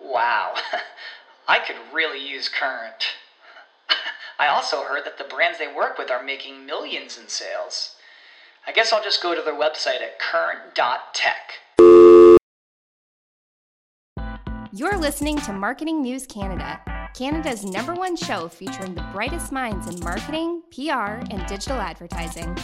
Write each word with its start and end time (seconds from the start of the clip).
Wow, 0.00 0.54
I 1.48 1.58
could 1.58 1.76
really 1.92 2.24
use 2.24 2.48
Current. 2.48 3.14
I 4.38 4.48
also 4.48 4.82
heard 4.82 5.04
that 5.04 5.18
the 5.18 5.24
brands 5.24 5.58
they 5.58 5.72
work 5.72 5.98
with 5.98 6.10
are 6.10 6.22
making 6.22 6.66
millions 6.66 7.18
in 7.18 7.28
sales. 7.28 7.96
I 8.66 8.72
guess 8.72 8.92
I'll 8.92 9.02
just 9.02 9.22
go 9.22 9.34
to 9.34 9.42
their 9.42 9.54
website 9.54 10.02
at 10.02 10.18
current.tech. 10.18 11.52
You're 14.72 14.98
listening 14.98 15.38
to 15.38 15.52
Marketing 15.52 16.02
News 16.02 16.26
Canada, 16.26 16.80
Canada's 17.14 17.64
number 17.64 17.94
one 17.94 18.16
show 18.16 18.48
featuring 18.48 18.94
the 18.94 19.06
brightest 19.12 19.52
minds 19.52 19.86
in 19.86 19.98
marketing, 20.00 20.62
PR, 20.70 21.22
and 21.30 21.46
digital 21.46 21.78
advertising. 21.78 22.54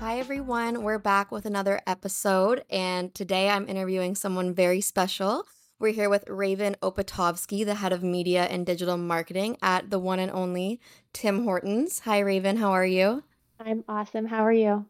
Hi, 0.00 0.18
everyone. 0.18 0.82
We're 0.82 0.98
back 0.98 1.30
with 1.30 1.46
another 1.46 1.80
episode, 1.86 2.64
and 2.68 3.14
today 3.14 3.48
I'm 3.48 3.68
interviewing 3.68 4.14
someone 4.14 4.52
very 4.52 4.80
special. 4.80 5.46
We're 5.80 5.94
here 5.94 6.10
with 6.10 6.28
Raven 6.28 6.76
Opatovsky, 6.82 7.64
the 7.64 7.76
head 7.76 7.94
of 7.94 8.02
media 8.02 8.44
and 8.44 8.66
digital 8.66 8.98
marketing 8.98 9.56
at 9.62 9.88
the 9.88 9.98
one 9.98 10.18
and 10.18 10.30
only 10.30 10.78
Tim 11.14 11.44
Hortons. 11.44 12.00
Hi, 12.00 12.18
Raven. 12.18 12.58
How 12.58 12.72
are 12.72 12.84
you? 12.84 13.24
I'm 13.58 13.82
awesome. 13.88 14.26
How 14.26 14.44
are 14.44 14.52
you? 14.52 14.84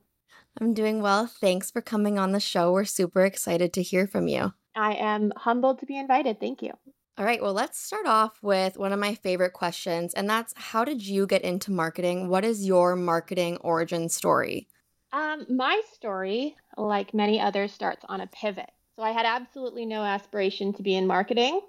I'm 0.60 0.74
doing 0.74 1.00
well. 1.00 1.28
Thanks 1.28 1.70
for 1.70 1.80
coming 1.80 2.18
on 2.18 2.32
the 2.32 2.40
show. 2.40 2.72
We're 2.72 2.84
super 2.84 3.24
excited 3.24 3.72
to 3.74 3.84
hear 3.84 4.08
from 4.08 4.26
you. 4.26 4.52
I 4.74 4.94
am 4.94 5.32
humbled 5.36 5.78
to 5.78 5.86
be 5.86 5.96
invited. 5.96 6.40
Thank 6.40 6.60
you. 6.60 6.72
All 7.16 7.24
right, 7.24 7.40
well, 7.40 7.54
let's 7.54 7.78
start 7.78 8.06
off 8.06 8.42
with 8.42 8.76
one 8.76 8.92
of 8.92 8.98
my 8.98 9.14
favorite 9.14 9.52
questions, 9.52 10.12
and 10.12 10.28
that's 10.28 10.54
how 10.56 10.84
did 10.84 11.06
you 11.06 11.24
get 11.24 11.42
into 11.42 11.70
marketing? 11.70 12.28
What 12.28 12.44
is 12.44 12.66
your 12.66 12.96
marketing 12.96 13.58
origin 13.58 14.08
story? 14.08 14.66
Um, 15.12 15.46
my 15.48 15.82
story, 15.92 16.56
like 16.76 17.14
many 17.14 17.40
others, 17.40 17.72
starts 17.72 18.04
on 18.08 18.20
a 18.20 18.26
pivot. 18.26 18.70
So 18.96 19.02
I 19.02 19.12
had 19.12 19.24
absolutely 19.24 19.86
no 19.86 20.02
aspiration 20.02 20.72
to 20.74 20.82
be 20.82 20.94
in 20.94 21.06
marketing. 21.06 21.60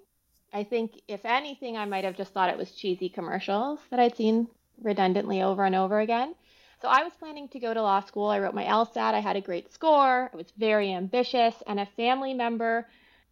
I 0.54 0.64
think, 0.64 1.00
if 1.08 1.24
anything, 1.24 1.78
I 1.78 1.86
might 1.86 2.04
have 2.04 2.18
just 2.18 2.34
thought 2.34 2.50
it 2.50 2.58
was 2.58 2.72
cheesy 2.72 3.10
commercials 3.10 3.80
that 3.90 4.00
I'd 4.00 4.18
seen 4.18 4.48
redundantly 4.82 5.42
over 5.42 5.64
and 5.64 5.76
over 5.76 6.00
again. 6.00 6.36
So 6.82 6.88
I 6.88 7.04
was 7.04 7.14
planning 7.14 7.48
to 7.50 7.60
go 7.60 7.74
to 7.74 7.82
law 7.82 8.02
school. 8.02 8.28
I 8.28 8.40
wrote 8.40 8.56
my 8.56 8.66
LSAT. 8.66 9.14
I 9.14 9.20
had 9.20 9.36
a 9.36 9.42
great 9.42 9.72
score. 9.72 10.30
I 10.34 10.36
was 10.36 10.52
very 10.58 10.92
ambitious. 10.92 11.56
And 11.68 11.80
a 11.80 11.86
family 11.86 12.34
member 12.34 12.88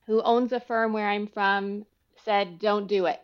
who 0.05 0.21
owns 0.21 0.53
a 0.53 0.59
firm 0.59 0.93
where 0.93 1.09
I'm 1.09 1.27
from 1.27 1.85
said, 2.23 2.59
Don't 2.59 2.87
do 2.87 3.07
it. 3.07 3.19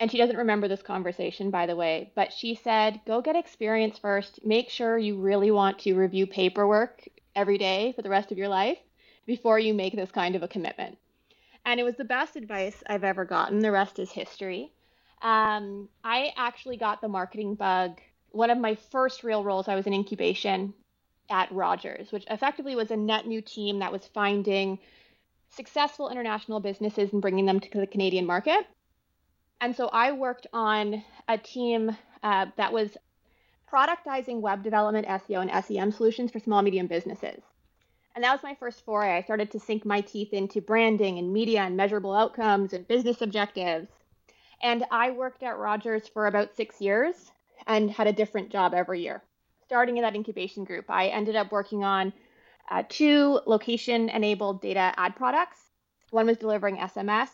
And 0.00 0.10
she 0.10 0.18
doesn't 0.18 0.36
remember 0.36 0.68
this 0.68 0.82
conversation, 0.82 1.50
by 1.50 1.66
the 1.66 1.76
way, 1.76 2.12
but 2.14 2.32
she 2.32 2.54
said, 2.54 3.00
Go 3.04 3.20
get 3.20 3.34
experience 3.36 3.98
first. 3.98 4.44
Make 4.44 4.70
sure 4.70 4.96
you 4.96 5.20
really 5.20 5.50
want 5.50 5.80
to 5.80 5.94
review 5.94 6.26
paperwork 6.26 7.02
every 7.34 7.58
day 7.58 7.92
for 7.92 8.02
the 8.02 8.10
rest 8.10 8.30
of 8.30 8.38
your 8.38 8.48
life 8.48 8.78
before 9.28 9.58
you 9.58 9.74
make 9.74 9.94
this 9.94 10.10
kind 10.10 10.34
of 10.34 10.42
a 10.42 10.48
commitment. 10.48 10.96
And 11.66 11.78
it 11.78 11.84
was 11.84 11.96
the 11.96 12.04
best 12.04 12.34
advice 12.34 12.82
I've 12.86 13.04
ever 13.04 13.26
gotten. 13.26 13.58
The 13.60 13.70
rest 13.70 13.98
is 13.98 14.10
history. 14.10 14.72
Um, 15.20 15.90
I 16.02 16.32
actually 16.36 16.78
got 16.78 17.02
the 17.02 17.08
marketing 17.08 17.54
bug. 17.54 18.00
One 18.30 18.48
of 18.48 18.56
my 18.56 18.74
first 18.74 19.22
real 19.22 19.44
roles, 19.44 19.68
I 19.68 19.74
was 19.74 19.86
in 19.86 19.92
incubation 19.92 20.72
at 21.28 21.52
Rogers, 21.52 22.10
which 22.10 22.24
effectively 22.30 22.74
was 22.74 22.90
a 22.90 22.96
net 22.96 23.26
new 23.26 23.42
team 23.42 23.80
that 23.80 23.92
was 23.92 24.06
finding 24.06 24.78
successful 25.50 26.08
international 26.08 26.60
businesses 26.60 27.12
and 27.12 27.20
bringing 27.20 27.44
them 27.44 27.60
to 27.60 27.80
the 27.80 27.86
Canadian 27.86 28.24
market. 28.24 28.66
And 29.60 29.76
so 29.76 29.88
I 29.88 30.12
worked 30.12 30.46
on 30.54 31.04
a 31.28 31.36
team 31.36 31.94
uh, 32.22 32.46
that 32.56 32.72
was 32.72 32.96
productizing 33.70 34.40
web 34.40 34.62
development, 34.62 35.06
SEO, 35.06 35.42
and 35.42 35.64
SEM 35.64 35.92
solutions 35.92 36.30
for 36.30 36.38
small 36.38 36.62
medium 36.62 36.86
businesses. 36.86 37.42
And 38.18 38.24
that 38.24 38.32
was 38.32 38.42
my 38.42 38.56
first 38.56 38.84
foray. 38.84 39.16
I 39.16 39.22
started 39.22 39.52
to 39.52 39.60
sink 39.60 39.86
my 39.86 40.00
teeth 40.00 40.32
into 40.32 40.60
branding 40.60 41.20
and 41.20 41.32
media 41.32 41.60
and 41.60 41.76
measurable 41.76 42.12
outcomes 42.12 42.72
and 42.72 42.88
business 42.88 43.22
objectives. 43.22 43.86
And 44.60 44.84
I 44.90 45.12
worked 45.12 45.44
at 45.44 45.56
Rogers 45.56 46.08
for 46.08 46.26
about 46.26 46.56
six 46.56 46.80
years 46.80 47.30
and 47.68 47.88
had 47.88 48.08
a 48.08 48.12
different 48.12 48.50
job 48.50 48.74
every 48.74 49.02
year. 49.02 49.22
Starting 49.66 49.98
in 49.98 50.02
that 50.02 50.16
incubation 50.16 50.64
group, 50.64 50.86
I 50.90 51.06
ended 51.06 51.36
up 51.36 51.52
working 51.52 51.84
on 51.84 52.12
uh, 52.68 52.82
two 52.88 53.38
location 53.46 54.08
enabled 54.08 54.62
data 54.62 54.92
ad 54.96 55.14
products. 55.14 55.60
One 56.10 56.26
was 56.26 56.38
delivering 56.38 56.78
SMS, 56.78 57.28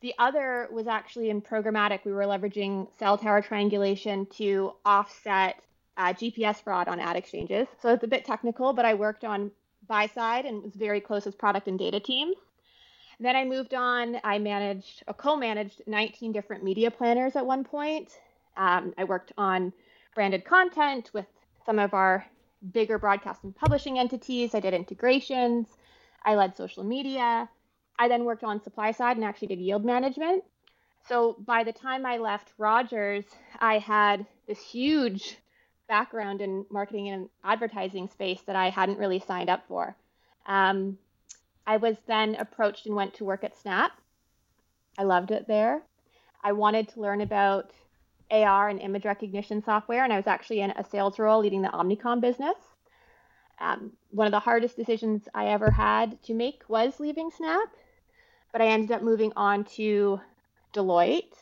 the 0.00 0.14
other 0.18 0.66
was 0.72 0.86
actually 0.86 1.28
in 1.28 1.42
programmatic. 1.42 2.06
We 2.06 2.12
were 2.12 2.22
leveraging 2.22 2.88
cell 2.98 3.18
tower 3.18 3.42
triangulation 3.42 4.24
to 4.36 4.72
offset 4.82 5.62
uh, 5.98 6.14
GPS 6.14 6.62
fraud 6.62 6.88
on 6.88 7.00
ad 7.00 7.16
exchanges. 7.16 7.68
So 7.82 7.92
it's 7.92 8.04
a 8.04 8.08
bit 8.08 8.24
technical, 8.24 8.72
but 8.72 8.86
I 8.86 8.94
worked 8.94 9.22
on 9.22 9.50
buy 9.86 10.06
side 10.06 10.44
and 10.44 10.62
was 10.62 10.74
very 10.74 11.00
close 11.00 11.24
with 11.24 11.38
product 11.38 11.68
and 11.68 11.78
data 11.78 12.00
team. 12.00 12.32
Then 13.18 13.34
I 13.36 13.44
moved 13.44 13.74
on. 13.74 14.18
I 14.24 14.38
managed 14.38 15.02
co-managed 15.16 15.82
19 15.86 16.32
different 16.32 16.62
media 16.62 16.90
planners 16.90 17.36
at 17.36 17.46
one 17.46 17.64
point. 17.64 18.12
Um, 18.56 18.94
I 18.98 19.04
worked 19.04 19.32
on 19.38 19.72
branded 20.14 20.44
content 20.44 21.10
with 21.14 21.26
some 21.64 21.78
of 21.78 21.94
our 21.94 22.26
bigger 22.72 22.98
broadcast 22.98 23.44
and 23.44 23.54
publishing 23.54 23.98
entities. 23.98 24.54
I 24.54 24.60
did 24.60 24.74
integrations. 24.74 25.68
I 26.24 26.34
led 26.34 26.56
social 26.56 26.84
media. 26.84 27.48
I 27.98 28.08
then 28.08 28.24
worked 28.24 28.44
on 28.44 28.62
supply 28.62 28.90
side 28.92 29.16
and 29.16 29.24
actually 29.24 29.48
did 29.48 29.60
yield 29.60 29.84
management. 29.84 30.44
So 31.08 31.36
by 31.46 31.64
the 31.64 31.72
time 31.72 32.04
I 32.04 32.18
left 32.18 32.52
Rogers, 32.58 33.24
I 33.60 33.78
had 33.78 34.26
this 34.46 34.60
huge 34.60 35.38
background 35.88 36.40
in 36.40 36.66
marketing 36.70 37.08
and 37.08 37.28
advertising 37.44 38.08
space 38.08 38.42
that 38.46 38.56
I 38.56 38.70
hadn't 38.70 38.98
really 38.98 39.18
signed 39.20 39.50
up 39.50 39.64
for. 39.68 39.96
Um, 40.46 40.98
I 41.66 41.76
was 41.76 41.96
then 42.06 42.36
approached 42.36 42.86
and 42.86 42.94
went 42.94 43.14
to 43.14 43.24
work 43.24 43.44
at 43.44 43.56
Snap. 43.56 43.92
I 44.98 45.02
loved 45.02 45.30
it 45.30 45.46
there. 45.46 45.82
I 46.42 46.52
wanted 46.52 46.88
to 46.90 47.00
learn 47.00 47.20
about 47.20 47.72
AR 48.30 48.68
and 48.68 48.80
image 48.80 49.04
recognition 49.04 49.62
software, 49.62 50.04
and 50.04 50.12
I 50.12 50.16
was 50.16 50.26
actually 50.26 50.60
in 50.60 50.70
a 50.72 50.84
sales 50.84 51.18
role 51.18 51.40
leading 51.40 51.62
the 51.62 51.68
Omnicom 51.68 52.20
business. 52.20 52.56
Um, 53.58 53.92
one 54.10 54.26
of 54.26 54.32
the 54.32 54.40
hardest 54.40 54.76
decisions 54.76 55.28
I 55.34 55.46
ever 55.46 55.70
had 55.70 56.22
to 56.24 56.34
make 56.34 56.62
was 56.68 57.00
leaving 57.00 57.30
Snap, 57.30 57.68
but 58.52 58.60
I 58.60 58.66
ended 58.66 58.92
up 58.92 59.02
moving 59.02 59.32
on 59.34 59.64
to 59.76 60.20
Deloitte. 60.72 61.32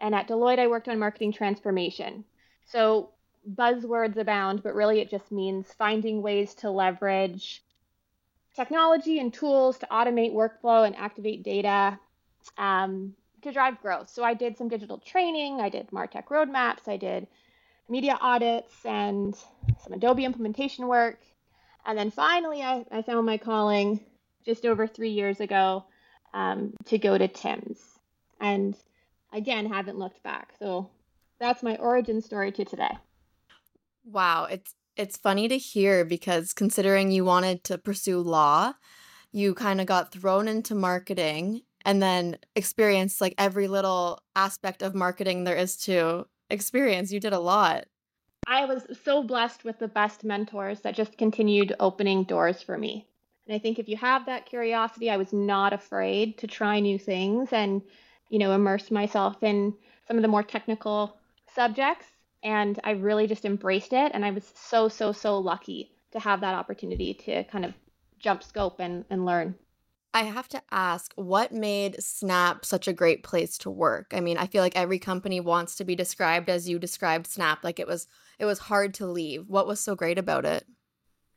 And 0.00 0.14
at 0.14 0.28
Deloitte, 0.28 0.58
I 0.58 0.66
worked 0.66 0.88
on 0.88 0.98
marketing 0.98 1.32
transformation. 1.32 2.24
So 2.64 3.10
buzzwords 3.48 4.16
abound, 4.16 4.62
but 4.62 4.74
really 4.74 5.00
it 5.00 5.10
just 5.10 5.32
means 5.32 5.72
finding 5.72 6.22
ways 6.22 6.54
to 6.54 6.70
leverage 6.70 7.62
technology 8.54 9.18
and 9.18 9.32
tools 9.32 9.78
to 9.78 9.86
automate 9.86 10.34
workflow 10.34 10.86
and 10.86 10.96
activate 10.96 11.42
data 11.42 11.98
um, 12.58 13.14
to 13.42 13.52
drive 13.52 13.80
growth. 13.80 14.10
So 14.10 14.22
I 14.22 14.34
did 14.34 14.58
some 14.58 14.68
digital 14.68 14.98
training, 14.98 15.60
I 15.60 15.68
did 15.68 15.88
Martech 15.90 16.26
roadmaps, 16.26 16.88
I 16.88 16.96
did 16.96 17.26
media 17.88 18.18
audits 18.20 18.74
and 18.84 19.34
some 19.82 19.92
Adobe 19.92 20.24
implementation 20.24 20.86
work. 20.86 21.18
And 21.86 21.98
then 21.98 22.10
finally, 22.10 22.62
I, 22.62 22.84
I 22.90 23.02
found 23.02 23.26
my 23.26 23.38
calling 23.38 24.00
just 24.44 24.66
over 24.66 24.86
three 24.86 25.10
years 25.10 25.40
ago 25.40 25.84
um, 26.34 26.74
to 26.86 26.98
go 26.98 27.16
to 27.16 27.28
Tim's. 27.28 27.80
And 28.40 28.76
again, 29.32 29.66
haven't 29.66 29.98
looked 29.98 30.22
back. 30.22 30.52
So 30.58 30.90
that's 31.38 31.62
my 31.62 31.76
origin 31.76 32.20
story 32.20 32.52
to 32.52 32.64
today. 32.64 32.96
Wow, 34.04 34.44
it's 34.44 34.74
it's 34.96 35.16
funny 35.16 35.48
to 35.48 35.56
hear 35.56 36.04
because 36.04 36.52
considering 36.52 37.10
you 37.10 37.24
wanted 37.24 37.64
to 37.64 37.78
pursue 37.78 38.18
law, 38.18 38.74
you 39.32 39.54
kind 39.54 39.80
of 39.80 39.86
got 39.86 40.12
thrown 40.12 40.48
into 40.48 40.74
marketing 40.74 41.62
and 41.84 42.02
then 42.02 42.36
experienced 42.54 43.20
like 43.20 43.34
every 43.38 43.68
little 43.68 44.20
aspect 44.36 44.82
of 44.82 44.94
marketing 44.94 45.44
there 45.44 45.56
is 45.56 45.76
to 45.76 46.26
experience. 46.50 47.12
You 47.12 47.20
did 47.20 47.32
a 47.32 47.38
lot. 47.38 47.86
I 48.46 48.64
was 48.64 48.84
so 49.04 49.22
blessed 49.22 49.64
with 49.64 49.78
the 49.78 49.88
best 49.88 50.24
mentors 50.24 50.80
that 50.80 50.96
just 50.96 51.16
continued 51.16 51.74
opening 51.78 52.24
doors 52.24 52.62
for 52.62 52.76
me. 52.76 53.06
And 53.46 53.54
I 53.54 53.58
think 53.58 53.78
if 53.78 53.88
you 53.88 53.96
have 53.96 54.26
that 54.26 54.46
curiosity, 54.46 55.08
I 55.10 55.16
was 55.16 55.32
not 55.32 55.72
afraid 55.72 56.38
to 56.38 56.46
try 56.46 56.80
new 56.80 56.98
things 56.98 57.52
and, 57.52 57.80
you 58.28 58.38
know, 58.38 58.52
immerse 58.52 58.90
myself 58.90 59.42
in 59.42 59.74
some 60.06 60.16
of 60.16 60.22
the 60.22 60.28
more 60.28 60.42
technical 60.42 61.16
subjects. 61.54 62.06
And 62.42 62.80
I 62.84 62.92
really 62.92 63.26
just 63.26 63.44
embraced 63.44 63.92
it. 63.92 64.12
And 64.14 64.24
I 64.24 64.30
was 64.30 64.52
so, 64.54 64.88
so, 64.88 65.12
so 65.12 65.38
lucky 65.38 65.92
to 66.12 66.18
have 66.18 66.40
that 66.40 66.54
opportunity 66.54 67.14
to 67.14 67.44
kind 67.44 67.64
of 67.64 67.74
jump 68.18 68.42
scope 68.42 68.80
and, 68.80 69.04
and 69.10 69.26
learn. 69.26 69.54
I 70.12 70.22
have 70.22 70.48
to 70.48 70.62
ask, 70.72 71.12
what 71.14 71.52
made 71.52 72.02
Snap 72.02 72.64
such 72.64 72.88
a 72.88 72.92
great 72.92 73.22
place 73.22 73.56
to 73.58 73.70
work? 73.70 74.12
I 74.12 74.20
mean, 74.20 74.38
I 74.38 74.46
feel 74.46 74.62
like 74.62 74.76
every 74.76 74.98
company 74.98 75.38
wants 75.38 75.76
to 75.76 75.84
be 75.84 75.94
described 75.94 76.50
as 76.50 76.68
you 76.68 76.80
described 76.80 77.28
Snap, 77.28 77.62
like 77.62 77.78
it 77.78 77.86
was 77.86 78.08
it 78.38 78.44
was 78.44 78.58
hard 78.58 78.94
to 78.94 79.06
leave. 79.06 79.48
What 79.48 79.68
was 79.68 79.78
so 79.78 79.94
great 79.94 80.18
about 80.18 80.44
it? 80.44 80.66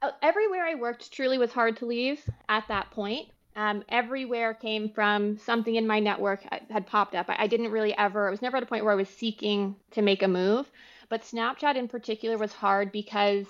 Uh, 0.01 0.11
everywhere 0.21 0.65
I 0.65 0.75
worked 0.75 1.11
truly 1.11 1.38
was 1.38 1.51
hard 1.51 1.77
to 1.77 1.85
leave 1.85 2.27
at 2.49 2.67
that 2.67 2.89
point. 2.91 3.29
Um, 3.56 3.83
everywhere 3.89 4.56
came 4.56 4.89
from 4.89 5.38
something 5.38 5.75
in 5.75 5.85
my 5.85 5.99
network 5.99 6.41
had 6.71 6.88
popped 6.88 7.13
up. 7.13 7.29
I, 7.29 7.44
I 7.44 7.47
didn't 7.47 7.71
really 7.71 7.95
ever, 7.95 8.27
it 8.27 8.31
was 8.31 8.41
never 8.41 8.57
at 8.57 8.63
a 8.63 8.65
point 8.65 8.83
where 8.83 8.94
I 8.94 8.97
was 8.97 9.09
seeking 9.09 9.75
to 9.91 10.01
make 10.01 10.23
a 10.23 10.27
move. 10.27 10.71
But 11.13 11.21
Snapchat 11.21 11.75
in 11.75 11.88
particular 11.88 12.39
was 12.39 12.54
hard 12.54 12.92
because 12.92 13.45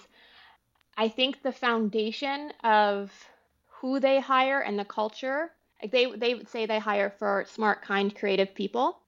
I 0.98 1.08
think 1.08 1.42
the 1.42 1.54
foundation 1.54 2.52
of 2.62 3.10
who 3.80 4.02
they 4.02 4.20
hire 4.20 4.60
and 4.60 4.78
the 4.78 4.84
culture, 4.84 5.50
like 5.82 5.90
they, 5.90 6.12
they 6.14 6.36
would 6.36 6.50
say 6.50 6.66
they 6.66 6.80
hire 6.80 7.10
for 7.10 7.46
smart, 7.48 7.82
kind, 7.82 8.14
creative 8.14 8.54
people. 8.54 9.00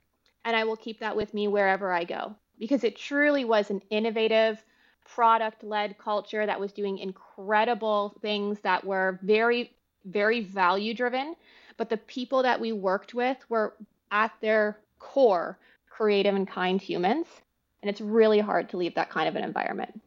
And 0.45 0.55
I 0.55 0.63
will 0.63 0.77
keep 0.77 1.01
that 1.01 1.17
with 1.17 1.33
me 1.33 1.49
wherever 1.49 1.91
I 1.91 2.05
go 2.05 2.33
because 2.57 2.85
it 2.85 2.95
truly 2.95 3.43
was 3.43 3.71
an 3.71 3.81
innovative, 3.89 4.63
product 5.03 5.61
led 5.61 5.97
culture 5.97 6.45
that 6.45 6.57
was 6.57 6.71
doing 6.71 6.99
incredible 6.99 8.15
things 8.21 8.61
that 8.61 8.85
were 8.85 9.19
very, 9.21 9.75
very 10.05 10.39
value 10.39 10.93
driven. 10.93 11.35
But 11.75 11.89
the 11.89 11.97
people 11.97 12.43
that 12.43 12.61
we 12.61 12.71
worked 12.71 13.13
with 13.13 13.37
were 13.49 13.75
at 14.11 14.31
their 14.39 14.79
core 14.99 15.59
creative 15.89 16.35
and 16.35 16.47
kind 16.47 16.81
humans. 16.81 17.27
And 17.85 17.91
it's 17.91 18.01
really 18.01 18.39
hard 18.39 18.69
to 18.69 18.77
leave 18.77 18.95
that 18.95 19.11
kind 19.11 19.27
of 19.27 19.35
an 19.35 19.43
environment. 19.43 20.01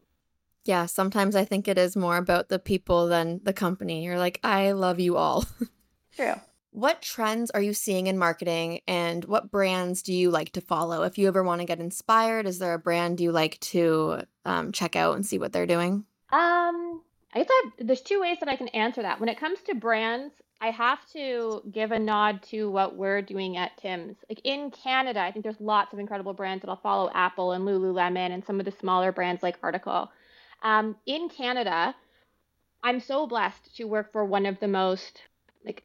Yeah, 0.65 0.85
sometimes 0.85 1.33
I 1.33 1.45
think 1.45 1.65
it 1.65 1.77
is 1.77 1.95
more 1.95 2.17
about 2.17 2.49
the 2.49 2.59
people 2.59 3.07
than 3.07 3.39
the 3.41 3.53
company. 3.53 4.03
You're 4.03 4.19
like, 4.19 4.37
I 4.43 4.73
love 4.73 4.99
you 4.99 5.15
all. 5.15 5.45
True. 6.13 6.33
What 6.71 7.01
trends 7.01 7.49
are 7.51 7.61
you 7.61 7.73
seeing 7.73 8.07
in 8.07 8.17
marketing 8.17 8.81
and 8.85 9.23
what 9.23 9.49
brands 9.49 10.01
do 10.01 10.11
you 10.13 10.29
like 10.29 10.51
to 10.51 10.61
follow? 10.61 11.03
If 11.03 11.17
you 11.17 11.29
ever 11.29 11.41
want 11.41 11.61
to 11.61 11.65
get 11.65 11.79
inspired, 11.79 12.45
is 12.45 12.59
there 12.59 12.73
a 12.73 12.79
brand 12.79 13.21
you 13.21 13.31
like 13.31 13.57
to 13.61 14.23
um, 14.43 14.73
check 14.73 14.97
out 14.97 15.15
and 15.15 15.25
see 15.25 15.39
what 15.39 15.53
they're 15.53 15.65
doing? 15.65 16.03
Um, 16.33 17.01
I 17.33 17.45
thought 17.45 17.71
there's 17.79 18.01
two 18.01 18.19
ways 18.19 18.39
that 18.41 18.49
I 18.49 18.57
can 18.57 18.67
answer 18.67 19.03
that. 19.03 19.21
When 19.21 19.29
it 19.29 19.39
comes 19.39 19.61
to 19.67 19.73
brands, 19.73 20.33
I 20.61 20.71
have 20.71 20.99
to 21.13 21.61
give 21.71 21.91
a 21.91 21.99
nod 21.99 22.43
to 22.49 22.69
what 22.69 22.95
we're 22.95 23.21
doing 23.21 23.55
at 23.55 23.77
Tim's. 23.77 24.17
Like 24.27 24.41
in 24.43 24.71
Canada, 24.71 25.21
I 25.21 25.31
think 25.31 25.43
there's 25.43 25.61
lots 25.61 25.93
of 25.93 25.99
incredible 25.99 26.33
brands 26.33 26.61
that 26.61 26.69
I'll 26.69 26.81
follow 26.81 27.09
Apple 27.13 27.53
and 27.53 27.65
Lululemon 27.65 28.31
and 28.31 28.43
some 28.45 28.59
of 28.59 28.65
the 28.65 28.73
smaller 28.79 29.11
brands 29.13 29.41
like 29.41 29.57
Article. 29.63 30.11
Um, 30.61 30.97
in 31.05 31.29
Canada, 31.29 31.95
I'm 32.83 32.99
so 32.99 33.25
blessed 33.25 33.77
to 33.77 33.85
work 33.85 34.11
for 34.11 34.25
one 34.25 34.45
of 34.45 34.59
the 34.59 34.67
most 34.67 35.21
like 35.65 35.83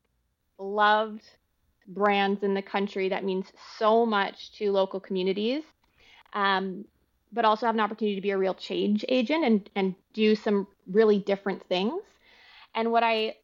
loved 0.59 1.23
brands 1.87 2.43
in 2.43 2.55
the 2.55 2.63
country 2.63 3.11
that 3.11 3.25
means 3.25 3.47
so 3.79 4.05
much 4.05 4.53
to 4.59 4.73
local 4.73 4.99
communities. 4.99 5.63
Um, 6.33 6.85
but 7.33 7.45
also 7.45 7.67
have 7.67 7.75
an 7.75 7.81
opportunity 7.81 8.15
to 8.15 8.21
be 8.21 8.31
a 8.31 8.39
real 8.39 8.55
change 8.55 9.05
agent 9.09 9.45
and, 9.45 9.71
and 9.75 9.95
do 10.13 10.37
some 10.37 10.67
really 10.87 11.19
different 11.19 11.65
things. 11.69 12.01
And 12.77 12.93
what 12.93 13.03
I 13.03 13.35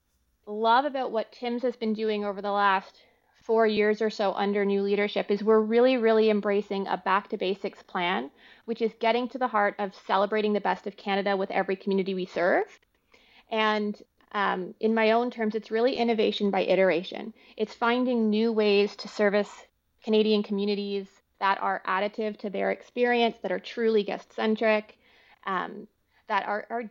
love 0.46 0.84
about 0.84 1.12
what 1.12 1.32
Tim's 1.32 1.62
has 1.62 1.76
been 1.76 1.94
doing 1.94 2.24
over 2.24 2.42
the 2.42 2.50
last 2.50 3.00
four 3.42 3.66
years 3.66 4.02
or 4.02 4.10
so 4.10 4.32
under 4.34 4.64
new 4.64 4.82
leadership 4.82 5.30
is 5.30 5.42
we're 5.42 5.60
really, 5.60 5.96
really 5.96 6.30
embracing 6.30 6.86
a 6.86 6.96
back 6.96 7.28
to 7.28 7.36
basics 7.36 7.82
plan, 7.82 8.30
which 8.66 8.82
is 8.82 8.92
getting 9.00 9.28
to 9.28 9.38
the 9.38 9.48
heart 9.48 9.74
of 9.78 9.94
celebrating 10.06 10.52
the 10.52 10.60
best 10.60 10.86
of 10.86 10.96
Canada 10.96 11.36
with 11.36 11.50
every 11.50 11.76
community 11.76 12.14
we 12.14 12.26
serve. 12.26 12.66
And 13.50 14.00
um, 14.32 14.74
in 14.78 14.94
my 14.94 15.12
own 15.12 15.30
terms, 15.30 15.54
it's 15.54 15.70
really 15.70 15.96
innovation 15.96 16.50
by 16.50 16.62
iteration. 16.62 17.34
It's 17.56 17.74
finding 17.74 18.30
new 18.30 18.52
ways 18.52 18.94
to 18.96 19.08
service 19.08 19.50
Canadian 20.04 20.42
communities 20.42 21.08
that 21.40 21.60
are 21.60 21.82
additive 21.86 22.38
to 22.38 22.50
their 22.50 22.70
experience, 22.70 23.36
that 23.42 23.50
are 23.50 23.58
truly 23.58 24.04
guest 24.04 24.32
centric, 24.34 24.96
um, 25.46 25.88
that 26.28 26.46
are, 26.46 26.66
are 26.70 26.84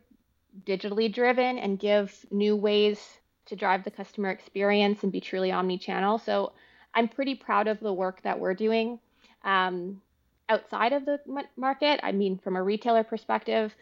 digitally 0.65 1.13
driven 1.13 1.57
and 1.57 1.79
give 1.79 2.25
new 2.31 2.55
ways 2.55 3.18
to 3.49 3.55
drive 3.55 3.83
the 3.83 3.91
customer 3.91 4.29
experience 4.29 5.03
and 5.03 5.11
be 5.11 5.19
truly 5.19 5.51
omni-channel. 5.51 6.19
So 6.19 6.53
I'm 6.93 7.07
pretty 7.07 7.35
proud 7.35 7.67
of 7.67 7.79
the 7.79 7.93
work 7.93 8.21
that 8.23 8.39
we're 8.39 8.53
doing 8.53 8.99
um, 9.43 10.01
outside 10.47 10.93
of 10.93 11.05
the 11.05 11.19
market. 11.57 11.99
I 12.03 12.11
mean, 12.11 12.37
from 12.37 12.55
a 12.55 12.63
retailer 12.63 13.03
perspective, 13.03 13.75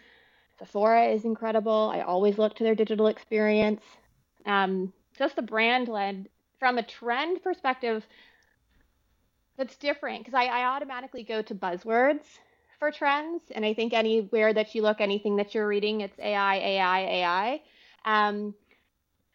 Sephora 0.59 1.05
is 1.05 1.25
incredible. 1.25 1.91
I 1.93 2.01
always 2.01 2.37
look 2.37 2.55
to 2.55 2.63
their 2.63 2.75
digital 2.75 3.07
experience. 3.07 3.83
Um, 4.45 4.91
just 5.17 5.35
the 5.35 5.41
brand 5.41 5.87
led 5.87 6.29
from 6.59 6.77
a 6.77 6.83
trend 6.83 7.43
perspective, 7.43 8.05
that's 9.57 9.75
different 9.77 10.19
because 10.19 10.33
I, 10.33 10.45
I 10.45 10.65
automatically 10.65 11.23
go 11.23 11.41
to 11.41 11.55
buzzwords 11.55 12.23
for 12.79 12.91
trends. 12.91 13.41
And 13.53 13.65
I 13.65 13.73
think 13.73 13.93
anywhere 13.93 14.53
that 14.53 14.75
you 14.75 14.81
look, 14.81 15.01
anything 15.01 15.35
that 15.37 15.53
you're 15.53 15.67
reading, 15.67 16.01
it's 16.01 16.17
AI, 16.19 16.55
AI, 16.55 16.99
AI. 16.99 17.61
Um, 18.05 18.53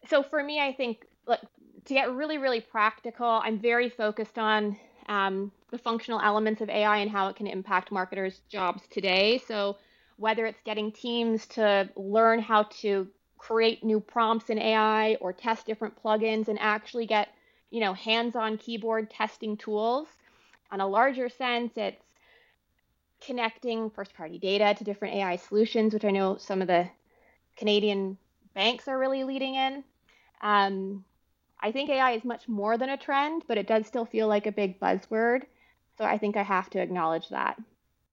so 0.08 0.22
for 0.22 0.43
me, 0.43 0.60
I 0.60 0.72
think 0.72 1.06
look, 1.26 1.40
to 1.84 1.94
get 1.94 2.12
really, 2.12 2.38
really 2.38 2.60
practical, 2.60 3.26
I'm 3.26 3.58
very 3.58 3.88
focused 3.88 4.38
on 4.38 4.76
um, 5.08 5.50
the 5.70 5.78
functional 5.78 6.20
elements 6.20 6.60
of 6.60 6.69
AI 6.69 6.99
and 6.99 7.10
how 7.10 7.28
it 7.28 7.37
can 7.37 7.46
impact 7.46 7.90
marketers' 7.90 8.40
jobs 8.49 8.82
today. 8.90 9.38
So 9.46 9.76
whether 10.16 10.46
it's 10.46 10.60
getting 10.64 10.93
teams 10.93 11.46
to 11.46 11.88
learn 11.96 12.38
how 12.38 12.64
to 12.64 13.08
create 13.38 13.82
new 13.82 13.99
prompts 13.99 14.50
in 14.50 14.58
AI 14.58 15.16
or 15.16 15.32
test 15.32 15.66
different 15.66 16.00
plugins 16.00 16.46
and 16.48 16.58
actually 16.60 17.06
get, 17.06 17.28
you 17.70 17.81
know, 17.81 17.93
hands-on 17.93 18.56
keyboard 18.58 19.10
testing 19.10 19.56
tools. 19.56 20.06
On 20.70 20.81
a 20.81 20.86
larger 20.86 21.29
sense, 21.29 21.72
it's 21.77 22.05
connecting 23.20 23.91
first-party 23.91 24.38
data 24.38 24.74
to 24.79 24.84
different 24.84 25.15
AI 25.15 25.36
solutions, 25.36 25.93
which 25.93 26.05
I 26.05 26.10
know 26.10 26.36
some 26.36 26.62
of 26.62 26.69
the 26.69 26.88
Canadian 27.56 28.17
banks 28.55 28.86
are 28.86 28.98
really 28.98 29.24
leading 29.24 29.56
in. 29.56 29.82
Um, 30.43 31.05
I 31.61 31.70
think 31.72 31.91
AI 31.91 32.13
is 32.13 32.25
much 32.25 32.49
more 32.49 32.77
than 32.77 32.91
a 32.91 32.96
trend, 32.96 33.44
but 33.46 33.58
it 33.58 33.69
does 33.69 33.87
still 33.87 34.05
feel 34.05 34.27
like 34.29 34.46
a 34.46 34.53
big 34.53 34.81
buzzword. 34.81 35.43
So 35.96 36.05
I 36.05 36.19
think 36.19 36.37
I 36.37 36.43
have 36.43 36.69
to 36.70 36.81
acknowledge 36.81 37.29
that. 37.29 37.56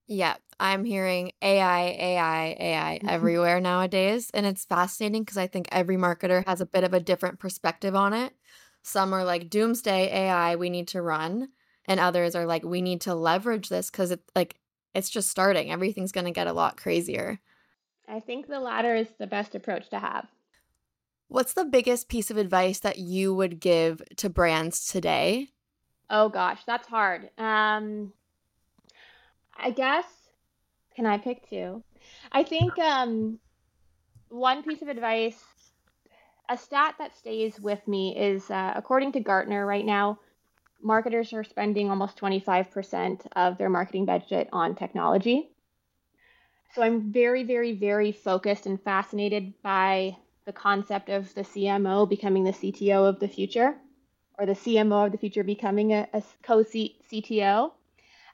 Yeah, 0.07 0.35
I'm 0.59 0.85
hearing 0.85 1.31
AI, 1.41 1.81
AI, 1.99 2.57
AI 2.59 2.99
everywhere 3.07 3.59
nowadays. 3.59 4.29
And 4.33 4.45
it's 4.45 4.65
fascinating 4.65 5.23
because 5.23 5.37
I 5.37 5.47
think 5.47 5.67
every 5.71 5.97
marketer 5.97 6.45
has 6.47 6.61
a 6.61 6.65
bit 6.65 6.83
of 6.83 6.93
a 6.93 6.99
different 6.99 7.39
perspective 7.39 7.95
on 7.95 8.13
it. 8.13 8.33
Some 8.81 9.13
are 9.13 9.23
like, 9.23 9.49
doomsday 9.49 10.09
AI, 10.11 10.55
we 10.55 10.69
need 10.69 10.87
to 10.89 11.01
run. 11.01 11.49
And 11.85 11.99
others 11.99 12.35
are 12.35 12.45
like, 12.45 12.63
we 12.63 12.81
need 12.81 13.01
to 13.01 13.15
leverage 13.15 13.69
this 13.69 13.89
because 13.89 14.11
it's 14.11 14.29
like, 14.35 14.59
it's 14.93 15.09
just 15.09 15.29
starting. 15.29 15.71
Everything's 15.71 16.11
going 16.11 16.25
to 16.25 16.31
get 16.31 16.47
a 16.47 16.53
lot 16.53 16.77
crazier. 16.77 17.39
I 18.07 18.19
think 18.19 18.47
the 18.47 18.59
latter 18.59 18.95
is 18.95 19.07
the 19.19 19.27
best 19.27 19.53
approach 19.53 19.89
to 19.89 19.99
have. 19.99 20.27
What's 21.29 21.53
the 21.53 21.63
biggest 21.63 22.09
piece 22.09 22.31
of 22.31 22.37
advice 22.37 22.79
that 22.79 22.97
you 22.97 23.35
would 23.35 23.59
give 23.59 24.01
to 24.17 24.29
brands 24.29 24.87
today? 24.87 25.49
Oh 26.09 26.27
gosh, 26.27 26.63
that's 26.65 26.87
hard. 26.87 27.29
Um, 27.37 28.11
I 29.55 29.69
guess 29.69 30.05
can 30.95 31.05
I 31.05 31.19
pick 31.19 31.47
two? 31.47 31.83
I 32.31 32.43
think 32.43 32.79
um, 32.79 33.37
one 34.29 34.63
piece 34.63 34.81
of 34.81 34.87
advice, 34.87 35.39
a 36.49 36.57
stat 36.57 36.95
that 36.97 37.15
stays 37.15 37.59
with 37.59 37.87
me 37.87 38.17
is 38.17 38.49
uh, 38.49 38.73
according 38.75 39.11
to 39.11 39.19
Gartner 39.19 39.67
right 39.67 39.85
now, 39.85 40.19
marketers 40.81 41.31
are 41.31 41.43
spending 41.43 41.91
almost 41.91 42.17
25% 42.17 43.27
of 43.35 43.59
their 43.59 43.69
marketing 43.69 44.05
budget 44.05 44.49
on 44.51 44.73
technology. 44.73 45.51
So 46.73 46.81
I'm 46.81 47.11
very, 47.11 47.43
very, 47.43 47.73
very 47.73 48.11
focused 48.11 48.65
and 48.65 48.81
fascinated 48.81 49.53
by 49.61 50.17
the 50.49 50.53
concept 50.53 51.09
of 51.09 51.31
the 51.35 51.43
CMO 51.43 52.09
becoming 52.09 52.43
the 52.43 52.51
CTO 52.51 53.07
of 53.07 53.19
the 53.19 53.27
future, 53.27 53.75
or 54.39 54.47
the 54.47 54.53
CMO 54.53 55.05
of 55.05 55.11
the 55.11 55.17
future 55.19 55.43
becoming 55.43 55.93
a, 55.93 56.07
a 56.11 56.23
co 56.41 56.63
CTO. 56.63 57.71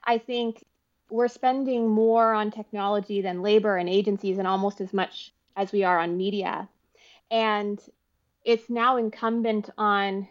I 0.02 0.16
think 0.16 0.64
we're 1.10 1.28
spending 1.28 1.90
more 1.90 2.32
on 2.32 2.50
technology 2.50 3.20
than 3.20 3.42
labor 3.42 3.76
and 3.76 3.86
agencies, 3.86 4.38
and 4.38 4.48
almost 4.48 4.80
as 4.80 4.94
much 4.94 5.34
as 5.56 5.72
we 5.72 5.84
are 5.84 5.98
on 5.98 6.16
media. 6.16 6.70
And 7.30 7.78
it's 8.46 8.70
now 8.70 8.96
incumbent 8.96 9.68
on 9.76 10.26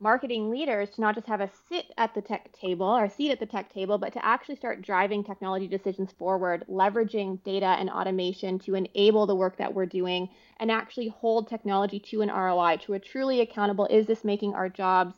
marketing 0.00 0.50
leaders 0.50 0.88
to 0.90 1.00
not 1.02 1.14
just 1.14 1.26
have 1.26 1.42
a 1.42 1.50
sit 1.68 1.92
at 1.98 2.14
the 2.14 2.22
tech 2.22 2.50
table 2.52 2.86
or 2.86 3.08
seat 3.08 3.30
at 3.30 3.38
the 3.38 3.46
tech 3.46 3.72
table, 3.72 3.98
but 3.98 4.14
to 4.14 4.24
actually 4.24 4.56
start 4.56 4.80
driving 4.80 5.22
technology 5.22 5.68
decisions 5.68 6.10
forward, 6.12 6.64
leveraging 6.70 7.42
data 7.44 7.66
and 7.66 7.90
automation 7.90 8.58
to 8.58 8.74
enable 8.74 9.26
the 9.26 9.34
work 9.34 9.58
that 9.58 9.72
we're 9.72 9.86
doing 9.86 10.28
and 10.58 10.70
actually 10.70 11.08
hold 11.08 11.46
technology 11.46 12.00
to 12.00 12.22
an 12.22 12.30
ROI, 12.30 12.78
to 12.78 12.94
a 12.94 12.98
truly 12.98 13.40
accountable 13.42 13.86
is 13.86 14.06
this 14.06 14.24
making 14.24 14.54
our 14.54 14.70
jobs 14.70 15.14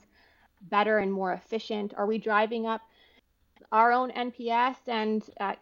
better 0.63 0.99
and 0.99 1.13
more 1.13 1.33
efficient? 1.33 1.95
Are 1.97 2.07
we 2.07 2.19
driving 2.19 2.67
up 2.67 2.81
our 3.71 3.93
own 3.93 4.11
NPS 4.11 4.77
and 4.89 5.23
uh, 5.41 5.55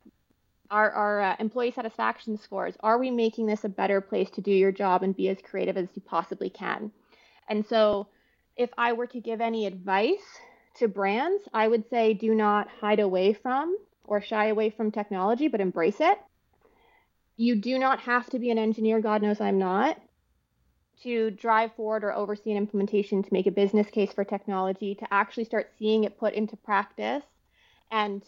our, 0.71 0.91
our 0.93 1.21
uh, 1.21 1.37
employee 1.39 1.73
satisfaction 1.73 2.39
scores? 2.39 2.75
Are 2.81 2.99
we 2.99 3.11
making 3.11 3.45
this 3.45 3.65
a 3.65 3.69
better 3.69 4.01
place 4.01 4.31
to 4.31 4.41
do 4.41 4.51
your 4.51 4.73
job 4.73 5.03
and 5.03 5.15
be 5.15 5.29
as 5.29 5.39
creative 5.43 5.77
as 5.77 5.89
you 5.95 6.01
possibly 6.01 6.49
can? 6.49 6.91
And 7.49 7.67
so, 7.67 8.09
if 8.61 8.69
I 8.77 8.93
were 8.93 9.07
to 9.07 9.21
give 9.21 9.41
any 9.41 9.65
advice 9.65 10.39
to 10.75 10.87
brands, 10.87 11.43
I 11.55 11.67
would 11.67 11.89
say 11.89 12.13
do 12.13 12.35
not 12.35 12.69
hide 12.69 13.01
away 13.01 13.33
from 13.33 13.75
or 14.05 14.21
shy 14.21 14.49
away 14.49 14.69
from 14.69 14.91
technology, 14.91 15.49
but 15.49 15.63
embrace 15.63 15.99
it. 15.99 16.19
You 17.39 17.57
do 17.57 17.79
not 17.79 18.01
have 18.01 18.29
to 18.31 18.39
be 18.39 18.51
an 18.51 18.59
engineer, 18.59 19.01
God 19.01 19.23
knows 19.23 19.41
I'm 19.41 19.59
not, 19.59 19.99
to 21.05 21.31
drive 21.31 21.75
forward 21.75 22.05
or 22.05 22.13
oversee 22.13 22.51
an 22.51 22.59
implementation 22.59 23.23
to 23.23 23.33
make 23.33 23.47
a 23.47 23.51
business 23.51 23.89
case 23.89 24.13
for 24.13 24.25
technology, 24.25 24.95
to 24.97 25.11
actually 25.11 25.45
start 25.45 25.71
seeing 25.79 26.05
it 26.05 26.19
put 26.19 26.35
into 26.35 26.55
practice 26.55 27.25
and 27.91 28.23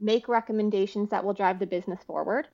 make 0.00 0.26
recommendations 0.26 1.10
that 1.10 1.22
will 1.22 1.34
drive 1.34 1.58
the 1.58 1.66
business 1.66 2.00
forward. 2.06 2.48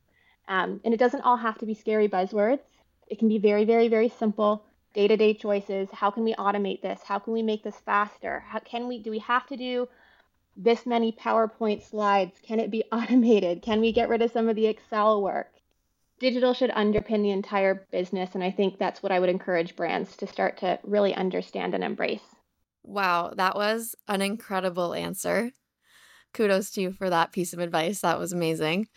Um, 0.48 0.80
and 0.84 0.92
it 0.92 0.96
doesn't 0.96 1.20
all 1.20 1.36
have 1.36 1.58
to 1.58 1.66
be 1.66 1.74
scary 1.74 2.08
buzzwords. 2.08 2.62
It 3.06 3.20
can 3.20 3.28
be 3.28 3.38
very, 3.38 3.64
very, 3.64 3.86
very 3.86 4.08
simple 4.08 4.64
day-to-day 4.94 5.34
choices. 5.34 5.88
How 5.92 6.10
can 6.10 6.24
we 6.24 6.34
automate 6.34 6.82
this? 6.82 7.00
How 7.04 7.18
can 7.18 7.32
we 7.32 7.42
make 7.42 7.62
this 7.62 7.76
faster? 7.84 8.40
How 8.46 8.58
can 8.58 8.88
we 8.88 8.98
do 8.98 9.10
we 9.10 9.18
have 9.20 9.46
to 9.48 9.56
do 9.56 9.88
this 10.56 10.84
many 10.84 11.12
powerpoint 11.12 11.82
slides? 11.82 12.38
Can 12.42 12.60
it 12.60 12.70
be 12.70 12.84
automated? 12.92 13.62
Can 13.62 13.80
we 13.80 13.92
get 13.92 14.08
rid 14.08 14.22
of 14.22 14.30
some 14.30 14.48
of 14.48 14.56
the 14.56 14.66
excel 14.66 15.22
work? 15.22 15.52
Digital 16.20 16.54
should 16.54 16.70
underpin 16.70 17.22
the 17.22 17.30
entire 17.30 17.86
business 17.90 18.34
and 18.34 18.44
i 18.44 18.50
think 18.50 18.78
that's 18.78 19.02
what 19.02 19.10
i 19.10 19.18
would 19.18 19.28
encourage 19.28 19.74
brands 19.74 20.16
to 20.16 20.26
start 20.26 20.58
to 20.58 20.78
really 20.84 21.14
understand 21.14 21.74
and 21.74 21.82
embrace. 21.82 22.22
Wow 22.84 23.32
that 23.36 23.56
was 23.56 23.96
an 24.08 24.22
incredible 24.22 24.94
answer. 24.94 25.50
Kudos 26.32 26.70
to 26.72 26.80
you 26.80 26.92
for 26.92 27.10
that 27.10 27.32
piece 27.32 27.52
of 27.52 27.58
advice. 27.58 28.00
That 28.00 28.18
was 28.18 28.32
amazing. 28.32 28.88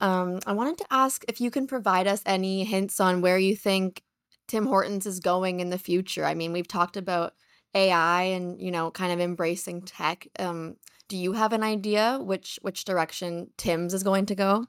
Um, 0.00 0.40
i 0.46 0.52
wanted 0.52 0.78
to 0.78 0.86
ask 0.90 1.24
if 1.28 1.40
you 1.40 1.50
can 1.50 1.66
provide 1.66 2.06
us 2.06 2.22
any 2.26 2.64
hints 2.64 3.00
on 3.00 3.22
where 3.22 3.38
you 3.38 3.56
think 3.56 4.02
Tim 4.46 4.66
Hortons 4.66 5.06
is 5.06 5.20
going 5.20 5.60
in 5.60 5.70
the 5.70 5.78
future. 5.78 6.24
I 6.24 6.34
mean, 6.34 6.52
we've 6.52 6.68
talked 6.68 6.96
about 6.96 7.34
AI 7.74 8.22
and, 8.22 8.60
you 8.60 8.70
know, 8.70 8.90
kind 8.90 9.12
of 9.12 9.20
embracing 9.20 9.82
tech. 9.82 10.26
Um, 10.38 10.76
do 11.08 11.16
you 11.16 11.32
have 11.32 11.52
an 11.52 11.62
idea 11.62 12.18
which 12.22 12.58
which 12.62 12.84
direction 12.84 13.50
Tim's 13.56 13.94
is 13.94 14.02
going 14.02 14.26
to 14.26 14.34
go? 14.34 14.66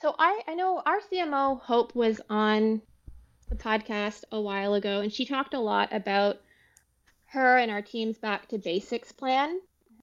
So 0.00 0.14
I 0.18 0.40
I 0.48 0.54
know 0.54 0.82
our 0.84 1.00
CMO 1.00 1.60
Hope 1.60 1.94
was 1.94 2.20
on 2.30 2.82
the 3.48 3.56
podcast 3.56 4.24
a 4.32 4.40
while 4.40 4.74
ago 4.74 5.00
and 5.00 5.12
she 5.12 5.26
talked 5.26 5.54
a 5.54 5.60
lot 5.60 5.92
about 5.92 6.40
her 7.26 7.58
and 7.58 7.70
our 7.70 7.82
team's 7.82 8.18
back 8.18 8.48
to 8.48 8.58
basics 8.58 9.12
plan. 9.12 9.60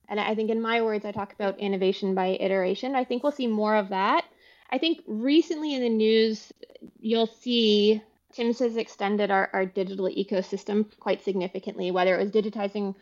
And 0.08 0.20
I 0.20 0.36
think 0.36 0.50
in 0.50 0.62
my 0.62 0.82
words 0.82 1.06
I 1.06 1.12
talk 1.12 1.34
about 1.34 1.60
innovation 1.60 2.16
by 2.16 2.38
iteration. 2.40 2.96
I 2.96 3.04
think 3.04 3.24
we'll 3.24 3.32
see 3.32 3.48
more 3.48 3.76
of 3.76 3.90
that. 3.90 4.26
I 4.72 4.78
think 4.78 5.02
recently 5.08 5.74
in 5.74 5.82
the 5.82 5.90
news 5.90 6.54
you'll 7.00 7.28
see 7.28 8.02
Tim's 8.39 8.60
has 8.60 8.77
extended 8.77 9.31
our, 9.31 9.50
our 9.51 9.65
digital 9.65 10.08
ecosystem 10.08 10.86
quite 10.98 11.22
significantly, 11.22 11.91
whether 11.91 12.17
it 12.17 12.24
was 12.24 12.31
digitizing 12.31 12.96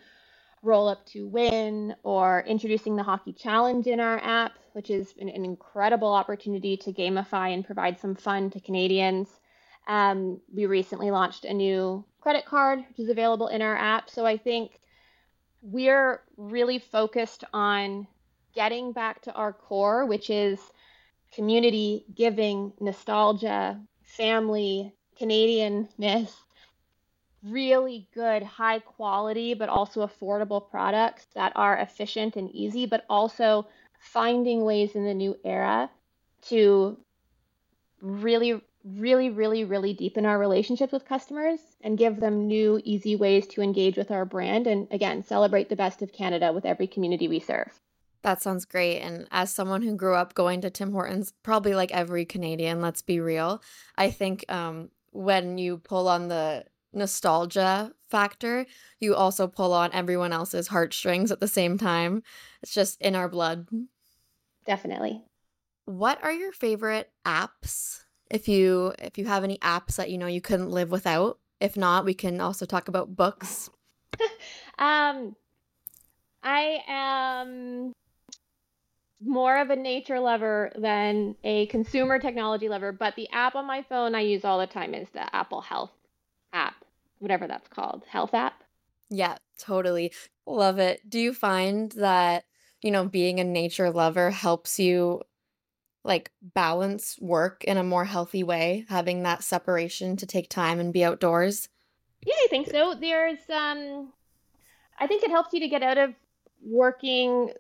roll 0.64 0.88
up 0.88 1.06
to 1.06 1.28
win 1.28 1.96
or 2.02 2.44
introducing 2.48 2.96
the 2.96 3.04
hockey 3.04 3.34
challenge 3.34 3.86
in 3.86 4.00
our 4.00 4.18
app, 4.24 4.54
which 4.74 4.90
is 4.90 5.14
an, 5.20 5.30
an 5.30 5.46
incredible 5.46 6.12
opportunity 6.12 6.76
to 6.78 6.92
gamify 6.92 7.54
and 7.54 7.64
provide 7.64 8.00
some 8.00 8.16
fun 8.16 8.50
to 8.50 8.60
Canadians. 8.60 9.30
Um, 9.88 10.42
we 10.52 10.66
recently 10.66 11.12
launched 11.12 11.46
a 11.46 11.54
new 11.54 12.04
credit 12.20 12.46
card, 12.46 12.80
which 12.90 13.00
is 13.00 13.10
available 13.10 13.50
in 13.50 13.62
our 13.62 13.78
app. 13.78 14.10
So 14.10 14.26
I 14.26 14.38
think 14.38 14.80
we're 15.62 16.20
really 16.36 16.80
focused 16.80 17.44
on 17.54 18.08
getting 18.56 18.92
back 18.92 19.22
to 19.22 19.34
our 19.34 19.54
core, 19.54 20.08
which 20.08 20.32
is 20.32 20.60
community, 21.32 22.06
giving, 22.16 22.74
nostalgia, 22.80 23.80
family, 24.02 24.96
Canadianness, 25.20 26.34
really 27.44 28.08
good, 28.14 28.44
high 28.44 28.80
quality, 28.80 29.54
but 29.54 29.70
also 29.70 30.06
affordable 30.06 30.70
products 30.70 31.26
that 31.36 31.52
are 31.56 31.78
efficient 31.78 32.36
and 32.36 32.50
easy, 32.52 32.86
but 32.86 33.06
also 33.10 33.68
finding 34.00 34.64
ways 34.64 34.96
in 34.96 35.06
the 35.06 35.14
new 35.14 35.38
era 35.44 35.90
to 36.42 36.98
really, 38.02 38.62
really, 38.84 39.30
really, 39.30 39.64
really 39.64 39.94
deepen 39.94 40.26
our 40.26 40.40
relationships 40.40 40.94
with 40.94 41.06
customers 41.06 41.60
and 41.82 41.98
give 41.98 42.20
them 42.20 42.48
new, 42.48 42.80
easy 42.84 43.16
ways 43.16 43.48
to 43.48 43.62
engage 43.62 43.98
with 43.98 44.12
our 44.12 44.26
brand. 44.26 44.68
And 44.68 44.88
again, 44.92 45.24
celebrate 45.24 45.70
the 45.70 45.76
best 45.76 46.02
of 46.02 46.14
Canada 46.14 46.54
with 46.54 46.66
every 46.66 46.88
community 46.88 47.28
we 47.28 47.40
serve. 47.40 47.80
That 48.24 48.42
sounds 48.42 48.66
great. 48.66 49.00
And 49.00 49.28
as 49.32 49.54
someone 49.54 49.84
who 49.84 49.96
grew 49.96 50.16
up 50.16 50.34
going 50.34 50.62
to 50.62 50.70
Tim 50.70 50.92
Hortons, 50.92 51.34
probably 51.44 51.76
like 51.76 51.92
every 51.92 52.26
Canadian, 52.26 52.82
let's 52.82 53.02
be 53.02 53.20
real, 53.20 53.62
I 53.98 54.12
think 54.12 54.44
um, 54.50 54.90
when 55.18 55.58
you 55.58 55.80
pull 55.80 56.08
on 56.08 56.28
the 56.28 56.64
nostalgia 56.94 57.92
factor, 58.10 58.68
you 59.00 59.16
also 59.16 59.48
pull 59.48 59.74
on 59.74 59.92
everyone 59.92 60.32
else's 60.32 60.68
heartstrings 60.68 61.32
at 61.32 61.40
the 61.40 61.48
same 61.48 61.78
time. 61.78 62.22
It's 62.62 62.74
just 62.74 63.02
in 63.02 63.16
our 63.16 63.28
blood. 63.28 63.68
Definitely. 64.66 65.24
What 65.86 66.24
are 66.24 66.32
your 66.32 66.52
favorite 66.52 67.12
apps? 67.26 68.04
If 68.30 68.48
you 68.48 68.94
if 69.00 69.18
you 69.18 69.26
have 69.26 69.44
any 69.44 69.58
apps 69.60 69.96
that 69.96 70.12
you 70.12 70.18
know 70.18 70.28
you 70.28 70.42
couldn't 70.42 70.70
live 70.70 70.92
without. 70.92 71.40
If 71.60 71.76
not, 71.76 72.06
we 72.06 72.14
can 72.14 72.40
also 72.40 72.66
talk 72.66 72.88
about 72.88 73.16
books. 73.16 73.70
um 74.78 75.36
I 76.44 76.84
am 76.88 77.94
more 79.24 79.58
of 79.58 79.70
a 79.70 79.76
nature 79.76 80.20
lover 80.20 80.72
than 80.76 81.36
a 81.44 81.66
consumer 81.68 82.20
technology 82.20 82.70
lover, 82.70 82.92
but 82.92 83.16
the 83.16 83.30
app 83.32 83.56
on 83.56 83.66
my 83.66 83.84
phone 83.84 84.16
I 84.16 84.22
use 84.22 84.46
all 84.46 84.60
the 84.60 84.68
time 84.68 84.94
is 84.94 85.10
the 85.10 85.36
Apple 85.36 85.62
Health 85.62 85.92
app, 86.54 86.76
whatever 87.20 87.48
that's 87.48 87.68
called, 87.68 88.04
Health 88.08 88.34
app. 88.34 88.64
Yeah, 89.10 89.38
totally. 89.58 90.14
Love 90.46 90.80
it. 90.80 91.10
Do 91.10 91.20
you 91.20 91.34
find 91.34 91.92
that, 91.94 92.46
you 92.82 92.92
know, 92.92 93.06
being 93.08 93.40
a 93.40 93.44
nature 93.44 93.90
lover 93.90 94.32
helps 94.32 94.80
you 94.80 95.22
like 96.04 96.32
balance 96.42 97.18
work 97.20 97.64
in 97.64 97.78
a 97.78 97.84
more 97.84 98.06
healthy 98.06 98.44
way, 98.44 98.86
having 98.88 99.24
that 99.24 99.44
separation 99.44 100.16
to 100.18 100.26
take 100.26 100.50
time 100.50 100.80
and 100.80 100.94
be 100.94 101.04
outdoors? 101.04 101.70
Yeah, 102.26 102.36
I 102.44 102.48
think 102.50 102.68
so. 102.70 102.94
There's 102.94 103.40
um 103.50 104.14
I 105.00 105.08
think 105.08 105.24
it 105.24 105.32
helps 105.32 105.54
you 105.54 105.60
to 105.62 105.68
get 105.68 105.84
out 105.84 105.98
of 105.98 106.14
working 106.62 107.52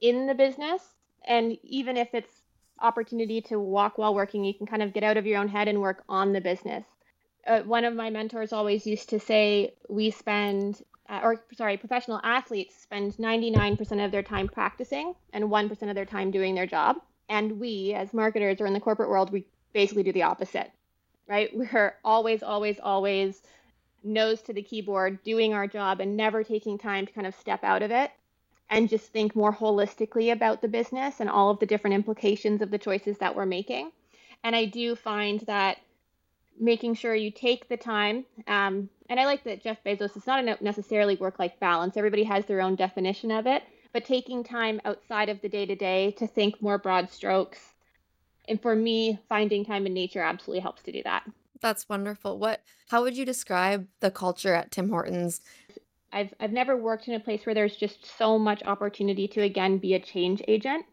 in 0.00 0.26
the 0.26 0.34
business. 0.34 0.82
And 1.26 1.56
even 1.62 1.96
if 1.96 2.08
it's 2.14 2.42
opportunity 2.80 3.40
to 3.40 3.58
walk 3.58 3.98
while 3.98 4.14
working 4.14 4.44
you 4.44 4.52
can 4.52 4.66
kind 4.66 4.82
of 4.82 4.92
get 4.92 5.04
out 5.04 5.16
of 5.16 5.26
your 5.26 5.38
own 5.38 5.48
head 5.48 5.68
and 5.68 5.80
work 5.80 6.02
on 6.08 6.32
the 6.32 6.40
business. 6.40 6.84
Uh, 7.46 7.60
one 7.60 7.84
of 7.84 7.94
my 7.94 8.10
mentors 8.10 8.52
always 8.52 8.86
used 8.86 9.08
to 9.10 9.20
say 9.20 9.74
we 9.88 10.10
spend 10.10 10.82
uh, 11.08 11.20
or 11.22 11.44
sorry 11.56 11.76
professional 11.76 12.20
athletes 12.24 12.74
spend 12.76 13.12
99% 13.14 14.04
of 14.04 14.10
their 14.10 14.22
time 14.22 14.48
practicing 14.48 15.14
and 15.32 15.44
1% 15.44 15.88
of 15.88 15.94
their 15.94 16.04
time 16.04 16.30
doing 16.30 16.54
their 16.54 16.66
job. 16.66 16.96
And 17.28 17.60
we 17.60 17.94
as 17.94 18.12
marketers 18.12 18.60
or 18.60 18.66
in 18.66 18.72
the 18.72 18.80
corporate 18.80 19.08
world 19.08 19.30
we 19.30 19.46
basically 19.72 20.02
do 20.02 20.12
the 20.12 20.22
opposite 20.24 20.70
right? 21.26 21.50
We're 21.54 21.96
always 22.04 22.42
always 22.42 22.78
always 22.82 23.42
nose 24.02 24.42
to 24.42 24.52
the 24.52 24.62
keyboard 24.62 25.22
doing 25.24 25.54
our 25.54 25.66
job 25.66 26.00
and 26.00 26.16
never 26.16 26.44
taking 26.44 26.76
time 26.76 27.06
to 27.06 27.12
kind 27.12 27.26
of 27.26 27.34
step 27.34 27.64
out 27.64 27.82
of 27.82 27.90
it 27.90 28.10
and 28.70 28.88
just 28.88 29.12
think 29.12 29.36
more 29.36 29.54
holistically 29.54 30.32
about 30.32 30.62
the 30.62 30.68
business 30.68 31.20
and 31.20 31.28
all 31.28 31.50
of 31.50 31.58
the 31.58 31.66
different 31.66 31.94
implications 31.94 32.62
of 32.62 32.70
the 32.70 32.78
choices 32.78 33.18
that 33.18 33.34
we're 33.34 33.46
making. 33.46 33.92
And 34.42 34.54
I 34.56 34.64
do 34.64 34.94
find 34.96 35.40
that 35.40 35.78
making 36.58 36.94
sure 36.94 37.14
you 37.14 37.30
take 37.30 37.68
the 37.68 37.76
time, 37.76 38.24
um, 38.46 38.88
and 39.08 39.20
I 39.20 39.26
like 39.26 39.44
that 39.44 39.62
Jeff 39.62 39.82
Bezos, 39.84 40.16
it's 40.16 40.26
not 40.26 40.62
necessarily 40.62 41.16
work 41.16 41.38
life 41.38 41.54
balance, 41.60 41.96
everybody 41.96 42.24
has 42.24 42.46
their 42.46 42.60
own 42.60 42.76
definition 42.76 43.30
of 43.30 43.46
it, 43.46 43.62
but 43.92 44.04
taking 44.04 44.44
time 44.44 44.80
outside 44.84 45.28
of 45.28 45.40
the 45.40 45.48
day 45.48 45.66
to 45.66 45.74
day 45.74 46.12
to 46.12 46.26
think 46.26 46.60
more 46.62 46.78
broad 46.78 47.10
strokes. 47.10 47.74
And 48.48 48.60
for 48.60 48.76
me, 48.76 49.18
finding 49.28 49.64
time 49.64 49.86
in 49.86 49.94
nature 49.94 50.20
absolutely 50.20 50.60
helps 50.60 50.82
to 50.82 50.92
do 50.92 51.02
that. 51.04 51.24
That's 51.60 51.88
wonderful. 51.88 52.38
What 52.38 52.60
how 52.88 53.02
would 53.02 53.16
you 53.16 53.24
describe 53.24 53.88
the 54.00 54.10
culture 54.10 54.54
at 54.54 54.70
Tim 54.70 54.90
Hortons? 54.90 55.40
I've 56.14 56.32
I've 56.40 56.52
never 56.52 56.76
worked 56.76 57.08
in 57.08 57.14
a 57.14 57.20
place 57.20 57.44
where 57.44 57.54
there's 57.54 57.76
just 57.76 58.06
so 58.18 58.38
much 58.38 58.62
opportunity 58.62 59.26
to 59.28 59.42
again 59.42 59.78
be 59.78 59.94
a 59.94 60.00
change 60.00 60.40
agent. 60.48 60.86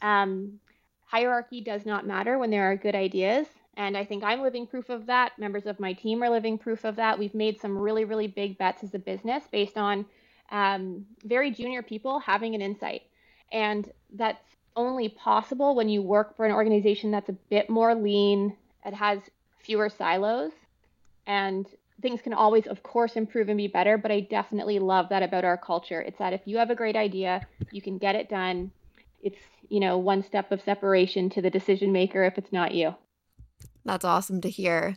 Um, 0.00 0.58
hierarchy 1.04 1.60
does 1.60 1.84
not 1.84 2.06
matter 2.06 2.38
when 2.38 2.50
there 2.50 2.70
are 2.70 2.76
good 2.76 2.94
ideas, 2.94 3.46
And 3.76 3.96
I 3.96 4.04
think 4.04 4.22
I'm 4.22 4.42
living 4.42 4.66
proof 4.66 4.90
of 4.90 5.06
that. 5.06 5.38
Members 5.38 5.66
of 5.66 5.80
my 5.80 5.92
team 5.94 6.22
are 6.22 6.30
living 6.30 6.58
proof 6.58 6.84
of 6.84 6.96
that. 6.96 7.18
We've 7.18 7.34
made 7.34 7.60
some 7.60 7.76
really, 7.76 8.04
really 8.04 8.26
big 8.26 8.58
bets 8.58 8.82
as 8.84 8.94
a 8.94 8.98
business 8.98 9.44
based 9.50 9.78
on 9.78 10.04
um, 10.50 11.06
very 11.24 11.50
junior 11.50 11.82
people 11.82 12.18
having 12.18 12.54
an 12.54 12.60
insight. 12.60 13.02
And 13.50 13.90
that's 14.14 14.44
only 14.76 15.08
possible 15.08 15.74
when 15.74 15.88
you 15.88 16.02
work 16.02 16.36
for 16.36 16.44
an 16.44 16.52
organization 16.52 17.10
that's 17.10 17.30
a 17.30 17.36
bit 17.50 17.70
more 17.70 17.94
lean, 17.94 18.56
it 18.84 18.94
has 18.94 19.20
fewer 19.58 19.88
silos, 19.88 20.52
and 21.26 21.66
things 22.02 22.20
can 22.20 22.34
always, 22.34 22.66
of 22.66 22.82
course, 22.82 23.16
improve 23.16 23.48
and 23.48 23.56
be 23.56 23.68
better. 23.68 23.96
But 23.96 24.10
I 24.10 24.20
definitely 24.20 24.78
love 24.78 25.08
that 25.08 25.22
about 25.22 25.44
our 25.44 25.56
culture. 25.56 26.00
It's 26.02 26.18
that 26.18 26.32
if 26.32 26.42
you 26.44 26.58
have 26.58 26.70
a 26.70 26.74
great 26.74 26.96
idea, 26.96 27.46
you 27.70 27.80
can 27.80 27.98
get 27.98 28.16
it 28.16 28.28
done. 28.28 28.72
It's, 29.22 29.38
you 29.68 29.80
know, 29.80 29.98
one 29.98 30.22
step 30.22 30.52
of 30.52 30.60
separation 30.60 31.30
to 31.30 31.42
the 31.42 31.50
decision 31.50 31.92
maker 31.92 32.24
if 32.24 32.36
it's 32.36 32.52
not 32.52 32.74
you. 32.74 32.94
That's 33.84 34.04
awesome 34.04 34.40
to 34.42 34.50
hear. 34.50 34.96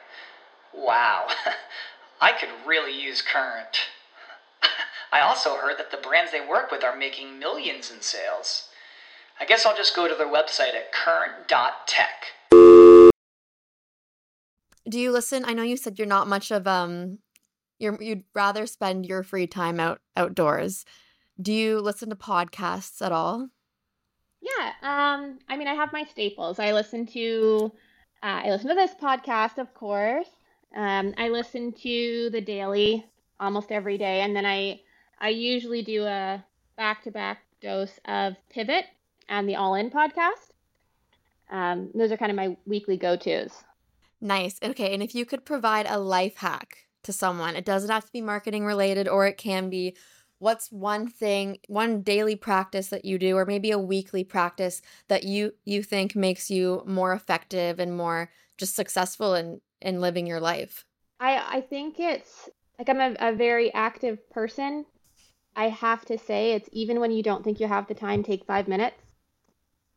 Wow, 0.73 1.27
I 2.21 2.31
could 2.31 2.49
really 2.65 2.99
use 2.99 3.21
Current. 3.21 3.89
I 5.11 5.21
also 5.21 5.55
heard 5.55 5.77
that 5.77 5.91
the 5.91 5.97
brands 5.97 6.31
they 6.31 6.45
work 6.45 6.71
with 6.71 6.83
are 6.83 6.95
making 6.95 7.39
millions 7.39 7.91
in 7.91 8.01
sales. 8.01 8.69
I 9.39 9.45
guess 9.45 9.65
I'll 9.65 9.75
just 9.75 9.95
go 9.95 10.07
to 10.07 10.15
their 10.15 10.27
website 10.27 10.75
at 10.75 10.91
current.tech. 10.91 12.25
Do 14.89 14.99
you 14.99 15.11
listen? 15.11 15.45
I 15.45 15.53
know 15.53 15.63
you 15.63 15.77
said 15.77 15.97
you're 15.97 16.07
not 16.07 16.27
much 16.27 16.51
of 16.51 16.67
um 16.67 17.19
you're 17.79 18.01
you'd 18.01 18.23
rather 18.33 18.65
spend 18.65 19.05
your 19.05 19.23
free 19.23 19.47
time 19.47 19.79
out 19.79 19.99
outdoors. 20.15 20.85
Do 21.41 21.53
you 21.53 21.79
listen 21.79 22.09
to 22.09 22.15
podcasts 22.15 23.03
at 23.03 23.11
all? 23.11 23.49
Yeah, 24.41 24.71
um, 24.81 25.39
I 25.47 25.57
mean, 25.57 25.67
I 25.67 25.73
have 25.73 25.93
my 25.93 26.03
staples. 26.03 26.59
I 26.59 26.73
listen 26.73 27.05
to, 27.07 27.71
uh, 28.23 28.41
I 28.43 28.49
listen 28.49 28.69
to 28.69 28.75
this 28.75 28.93
podcast, 28.95 29.57
of 29.57 29.73
course. 29.73 30.29
Um, 30.75 31.13
I 31.17 31.29
listen 31.29 31.73
to 31.73 32.29
the 32.31 32.41
daily 32.41 33.05
almost 33.39 33.71
every 33.71 33.97
day, 33.97 34.21
and 34.21 34.35
then 34.35 34.45
I 34.45 34.81
I 35.19 35.29
usually 35.29 35.81
do 35.81 36.05
a 36.05 36.43
back 36.77 37.03
to 37.03 37.11
back 37.11 37.39
dose 37.61 37.99
of 38.05 38.35
Pivot 38.49 38.85
and 39.27 39.47
the 39.47 39.55
All 39.55 39.75
In 39.75 39.89
podcast. 39.89 40.51
Um, 41.49 41.89
those 41.93 42.11
are 42.11 42.17
kind 42.17 42.31
of 42.31 42.37
my 42.37 42.55
weekly 42.65 42.97
go 42.97 43.17
tos. 43.17 43.63
Nice. 44.21 44.57
Okay, 44.63 44.93
and 44.93 45.03
if 45.03 45.13
you 45.13 45.25
could 45.25 45.45
provide 45.45 45.85
a 45.89 45.99
life 45.99 46.37
hack 46.37 46.85
to 47.03 47.11
someone, 47.11 47.55
it 47.55 47.65
doesn't 47.65 47.89
have 47.89 48.05
to 48.05 48.11
be 48.11 48.21
marketing 48.21 48.65
related, 48.65 49.07
or 49.07 49.27
it 49.27 49.37
can 49.37 49.69
be. 49.69 49.95
What's 50.39 50.71
one 50.71 51.07
thing, 51.07 51.59
one 51.67 52.01
daily 52.01 52.35
practice 52.35 52.87
that 52.87 53.05
you 53.05 53.19
do, 53.19 53.37
or 53.37 53.45
maybe 53.45 53.69
a 53.69 53.77
weekly 53.77 54.23
practice 54.23 54.81
that 55.07 55.23
you 55.23 55.53
you 55.65 55.83
think 55.83 56.15
makes 56.15 56.49
you 56.49 56.81
more 56.87 57.13
effective 57.13 57.79
and 57.79 57.95
more 57.95 58.31
just 58.57 58.75
successful 58.75 59.35
in 59.35 59.61
in 59.81 60.01
living 60.01 60.27
your 60.27 60.39
life? 60.39 60.85
I 61.19 61.57
I 61.57 61.61
think 61.61 61.99
it's 61.99 62.49
like 62.77 62.89
I'm 62.89 62.99
a, 62.99 63.15
a 63.19 63.35
very 63.35 63.73
active 63.73 64.29
person. 64.29 64.85
I 65.55 65.69
have 65.69 66.05
to 66.05 66.17
say 66.17 66.53
it's 66.53 66.69
even 66.71 66.99
when 66.99 67.11
you 67.11 67.23
don't 67.23 67.43
think 67.43 67.59
you 67.59 67.67
have 67.67 67.87
the 67.87 67.93
time, 67.93 68.23
take 68.23 68.45
five 68.45 68.67
minutes. 68.67 69.01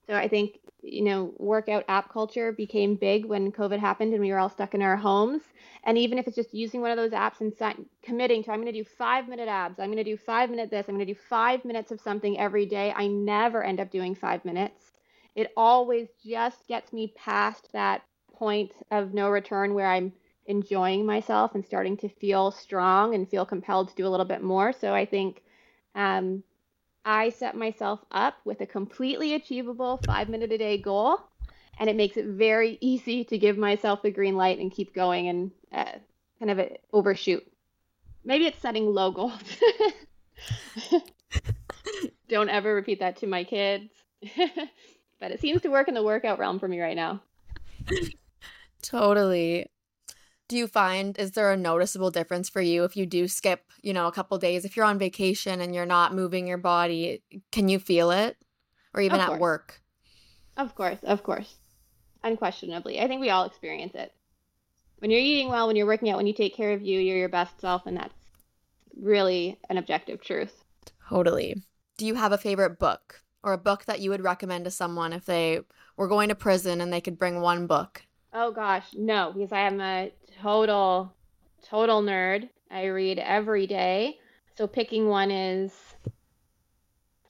So 0.07 0.15
I 0.15 0.29
think 0.29 0.59
you 0.83 1.03
know 1.03 1.33
workout 1.39 1.85
app 1.89 2.13
culture 2.13 2.53
became 2.53 2.97
big 2.97 3.25
when 3.25 3.53
COVID 3.53 3.79
happened 3.79 4.13
and 4.13 4.21
we 4.21 4.33
were 4.33 4.39
all 4.39 4.51
stuck 4.51 4.75
in 4.75 4.83
our 4.83 4.97
homes. 4.97 5.43
And 5.85 5.97
even 5.97 6.19
if 6.19 6.27
it's 6.27 6.37
just 6.37 6.55
using 6.55 6.81
one 6.81 6.91
of 6.91 6.97
those 6.97 7.13
apps 7.13 7.41
and 7.41 7.55
sign, 7.55 7.87
committing 8.03 8.45
to 8.45 8.53
I'm 8.53 8.61
going 8.61 8.73
to 8.73 8.79
do 8.79 8.85
five 8.85 9.29
minute 9.29 9.49
abs, 9.49 9.79
I'm 9.79 9.87
going 9.87 10.05
to 10.05 10.05
do 10.05 10.17
five 10.17 10.51
minute 10.51 10.71
this, 10.71 10.87
I'm 10.89 10.95
going 10.95 11.07
to 11.07 11.13
do 11.15 11.21
five 11.29 11.65
minutes 11.65 11.91
of 11.91 12.01
something 12.01 12.39
every 12.39 12.67
day. 12.67 12.93
I 12.95 13.07
never 13.07 13.63
end 13.63 13.81
up 13.81 13.91
doing 13.91 14.15
five 14.15 14.45
minutes. 14.45 14.93
It 15.35 15.53
always 15.57 16.09
just 16.25 16.67
gets 16.69 16.93
me 16.93 17.13
past 17.17 17.73
that 17.73 18.03
point 18.35 18.73
of 18.91 19.15
no 19.15 19.31
return 19.31 19.75
where 19.75 19.87
I'm 19.87 20.13
enjoying 20.47 21.07
myself 21.07 21.55
and 21.55 21.65
starting 21.65 21.97
to 21.99 22.09
feel 22.09 22.51
strong 22.51 23.15
and 23.15 23.29
feel 23.29 23.47
compelled 23.47 23.89
to 23.89 23.95
do 23.95 24.07
a 24.07 24.11
little 24.11 24.27
bit 24.27 24.43
more. 24.43 24.73
So 24.73 24.95
I 24.95 25.07
think 25.07 25.43
um, 25.95 26.43
I 27.05 27.31
set 27.31 27.57
myself 27.57 28.01
up 28.11 28.35
with 28.45 28.61
a 28.61 28.67
completely 28.67 29.35
achievable 29.35 30.01
five 30.07 30.29
minute 30.29 30.53
a 30.53 30.59
day 30.59 30.79
goal, 30.79 31.19
and 31.79 31.89
it 31.89 31.97
makes 31.97 32.17
it 32.17 32.27
very 32.27 32.79
easy 32.81 33.25
to 33.25 33.39
give 33.39 33.59
myself 33.59 34.03
the 34.03 34.11
green 34.11 34.37
light 34.37 34.59
and 34.59 34.73
keep 34.73 34.95
going 34.95 35.29
and 35.29 35.51
uh, 35.73 35.99
kind 36.39 36.51
of 36.51 36.69
overshoot. 36.93 37.45
Maybe 38.25 38.47
it's 38.47 38.61
setting 38.61 38.87
low 38.87 39.11
goals. 39.11 39.41
Don't 42.29 42.49
ever 42.49 42.75
repeat 42.75 43.01
that 43.01 43.17
to 43.19 43.27
my 43.27 43.45
kids. 43.45 43.91
but 45.21 45.31
it 45.31 45.41
seems 45.41 45.61
to 45.63 45.69
work 45.69 45.89
in 45.89 45.95
the 45.95 46.03
workout 46.03 46.39
realm 46.39 46.59
for 46.59 46.67
me 46.67 46.81
right 46.81 46.97
now. 46.97 47.21
Totally. 48.85 49.67
Do 50.47 50.59
you 50.59 50.67
find 50.67 51.19
is 51.19 51.33
there 51.33 51.51
a 51.51 51.57
noticeable 51.57 52.11
difference 52.11 52.51
for 52.51 52.61
you 52.61 52.85
if 52.85 52.97
you 52.97 53.07
do 53.07 53.27
skip, 53.29 53.65
you 53.83 53.95
know, 53.95 54.07
a 54.07 54.13
couple 54.13 54.37
days 54.37 54.65
if 54.65 54.77
you're 54.77 54.85
on 54.85 54.99
vacation 54.99 55.63
and 55.63 55.75
you're 55.75 55.87
not 55.87 56.15
moving 56.15 56.47
your 56.47 56.59
body, 56.59 57.23
can 57.51 57.69
you 57.69 57.79
feel 57.79 58.11
it? 58.11 58.37
Or 58.93 59.01
even 59.01 59.21
at 59.21 59.41
work? 59.41 59.81
Of 60.57 60.75
course, 60.75 60.99
of 61.03 61.23
course. 61.23 61.57
Unquestionably. 62.23 63.01
I 63.01 63.09
think 63.09 63.21
we 63.21 63.31
all 63.31 63.45
experience 63.45 63.95
it. 63.95 64.13
When 64.99 65.11
you're 65.11 65.21
eating 65.21 65.49
well, 65.49 65.67
when 65.67 65.77
you're 65.77 65.87
working 65.87 66.11
out, 66.11 66.19
when 66.19 66.27
you 66.27 66.35
take 66.35 66.55
care 66.55 66.73
of 66.73 66.83
you, 66.83 67.01
you're 67.01 67.17
your 67.17 67.29
best 67.29 67.61
self 67.61 67.87
and 67.87 67.97
that's 67.97 68.15
really 69.01 69.59
an 69.71 69.79
objective 69.79 70.23
truth. 70.23 70.63
Totally. 71.09 71.57
Do 71.97 72.07
you 72.07 72.15
have 72.15 72.33
a 72.33 72.39
favorite 72.39 72.79
book 72.79 73.23
or 73.43 73.55
a 73.55 73.59
book 73.59 73.87
that 73.87 74.01
you 74.01 74.11
would 74.11 74.23
recommend 74.23 74.67
to 74.67 74.71
someone 74.71 75.13
if 75.13 75.25
they 75.25 75.61
were 75.97 76.09
going 76.09 76.29
to 76.29 76.35
prison 76.35 76.81
and 76.81 76.93
they 76.93 77.01
could 77.01 77.19
bring 77.19 77.41
one 77.41 77.67
book 77.67 78.03
Oh 78.37 78.51
gosh, 78.51 78.87
no, 78.95 79.31
because 79.33 79.53
I 79.53 79.61
am 79.61 79.81
a 79.81 80.11
total, 80.43 81.15
total 81.63 82.03
nerd. 82.03 82.49
I 82.69 82.87
read 82.87 83.21
every 83.21 83.69
day. 83.69 84.19
So 84.57 84.67
picking 84.67 85.09
one 85.09 85.31
is 85.31 85.73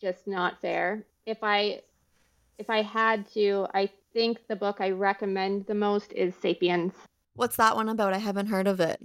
just 0.01 0.27
not 0.27 0.63
fair. 0.63 1.05
If 1.27 1.39
I 1.43 1.83
if 2.59 2.71
I 2.71 2.81
had 2.81 3.31
to, 3.33 3.67
I 3.75 3.91
think 4.15 4.47
the 4.49 4.57
book 4.57 4.79
I 4.81 4.91
recommend 4.91 5.67
the 5.67 5.75
most 5.75 6.13
is 6.15 6.35
Sapiens. 6.37 6.95
What's 7.35 7.57
that 7.57 7.77
one 7.77 7.91
about? 7.91 8.15
I 8.15 8.19
haven't 8.19 8.47
heard 8.47 8.67
of 8.67 8.81
it. 8.81 8.99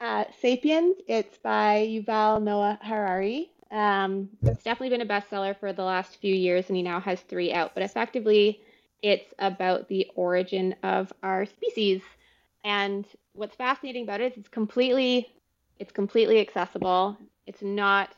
Uh, 0.00 0.24
Sapiens, 0.40 0.96
it's 1.06 1.36
by 1.38 1.86
Yuval 1.86 2.42
Noah 2.42 2.78
Harari. 2.82 3.50
Um, 3.70 4.30
it's 4.42 4.62
definitely 4.62 4.96
been 4.96 5.00
a 5.00 5.06
bestseller 5.06 5.58
for 5.58 5.72
the 5.72 5.82
last 5.82 6.20
few 6.20 6.34
years, 6.34 6.68
and 6.68 6.76
he 6.76 6.82
now 6.82 7.00
has 7.00 7.20
three 7.20 7.52
out. 7.52 7.74
But 7.74 7.82
effectively, 7.82 8.62
it's 9.04 9.34
about 9.38 9.86
the 9.88 10.10
origin 10.14 10.74
of 10.82 11.12
our 11.22 11.44
species. 11.44 12.00
And 12.64 13.04
what's 13.34 13.54
fascinating 13.54 14.04
about 14.04 14.22
it 14.22 14.32
is 14.32 14.38
it's 14.38 14.48
completely, 14.48 15.28
it's 15.78 15.92
completely 15.92 16.40
accessible. 16.40 17.18
It's 17.46 17.60
not, 17.60 18.14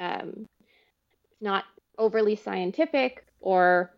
um, 0.00 0.48
it's 1.30 1.40
not 1.40 1.62
overly 1.96 2.34
scientific 2.34 3.24
or 3.38 3.94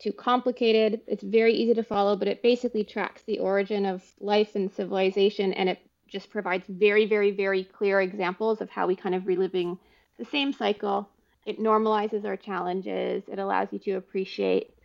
too 0.00 0.12
complicated. 0.12 1.02
It's 1.06 1.22
very 1.22 1.54
easy 1.54 1.74
to 1.74 1.84
follow, 1.84 2.16
but 2.16 2.26
it 2.26 2.42
basically 2.42 2.82
tracks 2.82 3.22
the 3.22 3.38
origin 3.38 3.86
of 3.86 4.02
life 4.18 4.56
and 4.56 4.68
civilization, 4.72 5.52
and 5.52 5.68
it 5.68 5.78
just 6.08 6.28
provides 6.28 6.64
very, 6.68 7.06
very, 7.06 7.30
very 7.30 7.62
clear 7.62 8.00
examples 8.00 8.60
of 8.60 8.68
how 8.68 8.88
we 8.88 8.96
kind 8.96 9.14
of 9.14 9.28
reliving 9.28 9.78
the 10.18 10.24
same 10.24 10.52
cycle. 10.52 11.08
It 11.46 11.60
normalizes 11.60 12.24
our 12.24 12.36
challenges. 12.36 13.22
It 13.28 13.38
allows 13.38 13.68
you 13.70 13.78
to 13.78 13.92
appreciate 13.92 14.75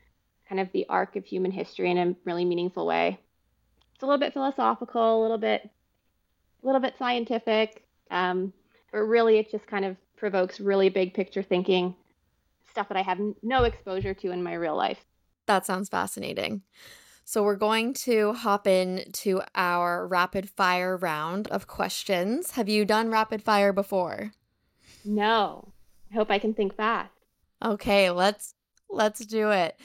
kind 0.47 0.59
of 0.59 0.71
the 0.71 0.85
arc 0.89 1.15
of 1.15 1.25
human 1.25 1.51
history 1.51 1.89
in 1.89 1.97
a 1.97 2.15
really 2.25 2.45
meaningful 2.45 2.85
way. 2.85 3.19
It's 3.93 4.03
a 4.03 4.05
little 4.05 4.19
bit 4.19 4.33
philosophical, 4.33 5.19
a 5.19 5.21
little 5.21 5.37
bit, 5.37 5.69
a 6.61 6.65
little 6.65 6.81
bit 6.81 6.95
scientific, 6.97 7.83
um, 8.09 8.51
but 8.91 8.99
really 8.99 9.37
it 9.37 9.51
just 9.51 9.67
kind 9.67 9.85
of 9.85 9.95
provokes 10.17 10.59
really 10.59 10.89
big 10.89 11.13
picture 11.13 11.43
thinking, 11.43 11.95
stuff 12.69 12.87
that 12.89 12.97
I 12.97 13.01
have 13.01 13.19
no 13.41 13.63
exposure 13.63 14.13
to 14.13 14.31
in 14.31 14.43
my 14.43 14.53
real 14.53 14.75
life. 14.75 15.05
That 15.47 15.65
sounds 15.65 15.89
fascinating. 15.89 16.61
So 17.23 17.43
we're 17.43 17.55
going 17.55 17.93
to 17.93 18.33
hop 18.33 18.67
into 18.67 19.41
our 19.55 20.07
rapid 20.07 20.49
fire 20.49 20.97
round 20.97 21.47
of 21.47 21.67
questions. 21.67 22.51
Have 22.51 22.67
you 22.67 22.83
done 22.83 23.09
rapid 23.09 23.41
fire 23.41 23.71
before? 23.71 24.31
No. 25.05 25.71
I 26.11 26.15
hope 26.15 26.29
I 26.29 26.39
can 26.39 26.53
think 26.53 26.75
fast. 26.75 27.13
Okay, 27.63 28.09
let's 28.09 28.55
let's 28.89 29.25
do 29.25 29.51
it. 29.51 29.79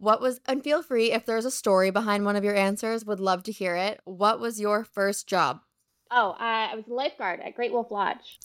What 0.00 0.20
was 0.20 0.40
and 0.46 0.62
feel 0.62 0.82
free 0.82 1.12
if 1.12 1.24
there's 1.24 1.44
a 1.44 1.50
story 1.50 1.90
behind 1.90 2.24
one 2.24 2.36
of 2.36 2.44
your 2.44 2.54
answers, 2.54 3.04
would 3.04 3.20
love 3.20 3.42
to 3.44 3.52
hear 3.52 3.76
it. 3.76 4.00
What 4.04 4.40
was 4.40 4.60
your 4.60 4.84
first 4.84 5.26
job? 5.26 5.60
Oh, 6.10 6.30
uh, 6.30 6.68
I 6.70 6.74
was 6.74 6.86
a 6.86 6.94
lifeguard 6.94 7.40
at 7.40 7.56
Great 7.56 7.72
Wolf 7.72 7.90
Lodge. 7.90 8.38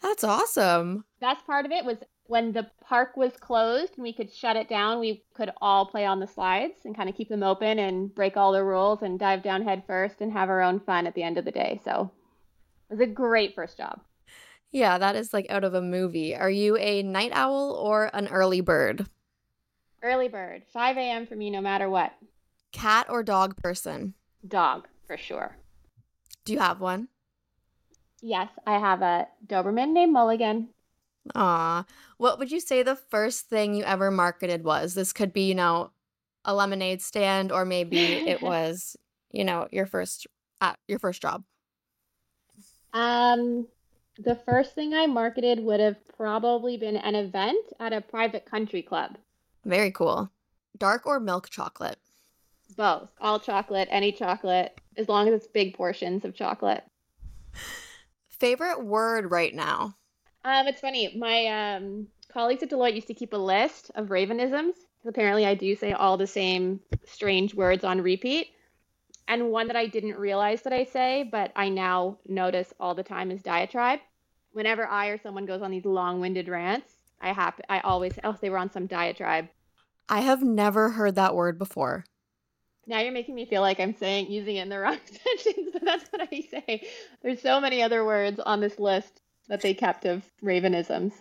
That's 0.00 0.24
awesome. 0.24 1.04
Best 1.20 1.46
part 1.46 1.66
of 1.66 1.72
it 1.72 1.84
was 1.84 1.98
when 2.26 2.52
the 2.52 2.66
park 2.80 3.16
was 3.16 3.36
closed 3.36 3.94
and 3.96 4.02
we 4.02 4.12
could 4.12 4.32
shut 4.32 4.56
it 4.56 4.68
down, 4.68 5.00
we 5.00 5.24
could 5.34 5.50
all 5.60 5.86
play 5.86 6.04
on 6.04 6.20
the 6.20 6.26
slides 6.26 6.84
and 6.84 6.96
kind 6.96 7.08
of 7.08 7.16
keep 7.16 7.28
them 7.28 7.42
open 7.42 7.78
and 7.78 8.14
break 8.14 8.36
all 8.36 8.52
the 8.52 8.64
rules 8.64 9.02
and 9.02 9.18
dive 9.18 9.42
down 9.42 9.62
head 9.62 9.82
first 9.86 10.20
and 10.20 10.32
have 10.32 10.48
our 10.48 10.62
own 10.62 10.80
fun 10.80 11.06
at 11.06 11.14
the 11.14 11.22
end 11.22 11.38
of 11.38 11.44
the 11.44 11.50
day. 11.50 11.80
So 11.84 12.10
it 12.90 12.94
was 12.94 13.00
a 13.00 13.06
great 13.06 13.54
first 13.54 13.76
job. 13.76 14.00
Yeah, 14.70 14.98
that 14.98 15.16
is 15.16 15.32
like 15.32 15.46
out 15.48 15.64
of 15.64 15.74
a 15.74 15.80
movie. 15.80 16.34
Are 16.34 16.50
you 16.50 16.76
a 16.76 17.02
night 17.02 17.32
owl 17.32 17.72
or 17.72 18.10
an 18.12 18.28
early 18.28 18.60
bird? 18.60 19.06
Early 20.06 20.28
bird, 20.28 20.62
5 20.72 20.98
a.m. 20.98 21.26
for 21.26 21.34
me, 21.34 21.50
no 21.50 21.60
matter 21.60 21.90
what. 21.90 22.12
Cat 22.70 23.08
or 23.10 23.24
dog 23.24 23.56
person? 23.56 24.14
Dog, 24.46 24.86
for 25.04 25.16
sure. 25.16 25.56
Do 26.44 26.52
you 26.52 26.60
have 26.60 26.78
one? 26.80 27.08
Yes, 28.22 28.48
I 28.64 28.78
have 28.78 29.02
a 29.02 29.26
Doberman 29.44 29.92
named 29.92 30.12
Mulligan. 30.12 30.68
Aw. 31.34 31.84
What 32.18 32.38
would 32.38 32.52
you 32.52 32.60
say 32.60 32.84
the 32.84 32.94
first 32.94 33.48
thing 33.48 33.74
you 33.74 33.82
ever 33.82 34.12
marketed 34.12 34.62
was? 34.62 34.94
This 34.94 35.12
could 35.12 35.32
be, 35.32 35.48
you 35.48 35.56
know, 35.56 35.90
a 36.44 36.54
lemonade 36.54 37.02
stand, 37.02 37.50
or 37.50 37.64
maybe 37.64 38.22
it 38.24 38.40
was, 38.44 38.96
you 39.32 39.42
know, 39.42 39.66
your 39.72 39.86
first 39.86 40.28
uh, 40.60 40.74
your 40.86 41.00
first 41.00 41.20
job. 41.20 41.42
Um, 42.92 43.66
the 44.20 44.36
first 44.36 44.76
thing 44.76 44.94
I 44.94 45.06
marketed 45.08 45.58
would 45.64 45.80
have 45.80 45.96
probably 46.16 46.76
been 46.76 46.96
an 46.96 47.16
event 47.16 47.66
at 47.80 47.92
a 47.92 48.00
private 48.00 48.46
country 48.48 48.82
club. 48.82 49.18
Very 49.66 49.90
cool. 49.90 50.30
Dark 50.78 51.06
or 51.06 51.18
milk 51.18 51.50
chocolate? 51.50 51.98
Both. 52.76 53.10
All 53.20 53.40
chocolate, 53.40 53.88
any 53.90 54.12
chocolate, 54.12 54.80
as 54.96 55.08
long 55.08 55.26
as 55.26 55.34
it's 55.34 55.48
big 55.48 55.74
portions 55.74 56.24
of 56.24 56.36
chocolate. 56.36 56.84
Favorite 58.28 58.84
word 58.84 59.28
right 59.28 59.52
now? 59.52 59.96
Um, 60.44 60.68
it's 60.68 60.80
funny. 60.80 61.16
My 61.18 61.46
um, 61.48 62.06
colleagues 62.32 62.62
at 62.62 62.70
Deloitte 62.70 62.94
used 62.94 63.08
to 63.08 63.14
keep 63.14 63.32
a 63.32 63.36
list 63.36 63.90
of 63.96 64.06
Ravenisms. 64.06 64.74
Apparently, 65.04 65.44
I 65.44 65.54
do 65.54 65.74
say 65.74 65.92
all 65.92 66.16
the 66.16 66.28
same 66.28 66.78
strange 67.04 67.52
words 67.52 67.82
on 67.82 68.00
repeat. 68.00 68.52
And 69.26 69.50
one 69.50 69.66
that 69.66 69.74
I 69.74 69.86
didn't 69.86 70.16
realize 70.16 70.62
that 70.62 70.72
I 70.72 70.84
say, 70.84 71.28
but 71.32 71.50
I 71.56 71.70
now 71.70 72.18
notice 72.28 72.72
all 72.78 72.94
the 72.94 73.02
time 73.02 73.32
is 73.32 73.42
diatribe. 73.42 73.98
Whenever 74.52 74.86
I 74.86 75.08
or 75.08 75.18
someone 75.18 75.44
goes 75.44 75.62
on 75.62 75.72
these 75.72 75.84
long-winded 75.84 76.46
rants, 76.46 76.92
I 77.20 77.32
have 77.32 77.60
I 77.68 77.80
always 77.80 78.12
else 78.22 78.38
they 78.38 78.50
were 78.50 78.58
on 78.58 78.70
some 78.70 78.86
diatribe. 78.86 79.48
I 80.08 80.20
have 80.20 80.42
never 80.42 80.90
heard 80.90 81.14
that 81.16 81.34
word 81.34 81.58
before. 81.58 82.04
Now 82.86 83.00
you're 83.00 83.12
making 83.12 83.34
me 83.34 83.46
feel 83.46 83.62
like 83.62 83.80
I'm 83.80 83.96
saying 83.96 84.30
using 84.30 84.56
it 84.56 84.62
in 84.62 84.68
the 84.68 84.78
wrong 84.78 84.98
sentence, 85.04 85.70
but 85.72 85.84
that's 85.84 86.08
what 86.10 86.28
I 86.30 86.40
say. 86.40 86.86
There's 87.22 87.42
so 87.42 87.60
many 87.60 87.82
other 87.82 88.04
words 88.04 88.38
on 88.38 88.60
this 88.60 88.78
list 88.78 89.20
that 89.48 89.60
they 89.60 89.74
kept 89.74 90.04
of 90.04 90.24
Ravenisms. 90.42 91.12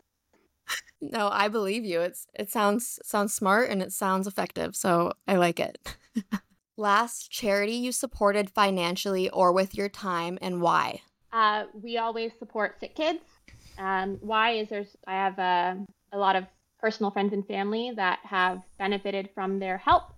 No, 1.02 1.30
I 1.32 1.48
believe 1.48 1.86
you. 1.86 2.02
It's 2.02 2.28
it 2.34 2.50
sounds 2.50 3.00
sounds 3.04 3.34
smart 3.34 3.70
and 3.70 3.82
it 3.82 3.92
sounds 3.92 4.28
effective, 4.28 4.76
so 4.76 5.14
I 5.28 5.36
like 5.36 5.60
it. 5.60 5.98
Last 6.78 7.32
charity 7.32 7.74
you 7.74 7.92
supported 7.92 8.50
financially 8.50 9.30
or 9.30 9.52
with 9.52 9.76
your 9.76 9.90
time 9.90 10.38
and 10.42 10.62
why? 10.62 11.02
Uh, 11.32 11.66
we 11.74 11.98
always 11.98 12.32
support 12.40 12.80
SickKids. 12.82 13.20
Um, 13.78 14.18
why 14.22 14.52
is 14.52 14.70
there's 14.70 14.96
I 15.08 15.14
have 15.14 15.38
a, 15.38 15.86
a 16.12 16.18
lot 16.18 16.36
of 16.36 16.46
personal 16.86 17.10
friends 17.10 17.34
and 17.34 17.48
family 17.48 17.92
that 17.96 18.20
have 18.22 18.62
benefited 18.78 19.28
from 19.34 19.58
their 19.58 19.76
help. 19.76 20.14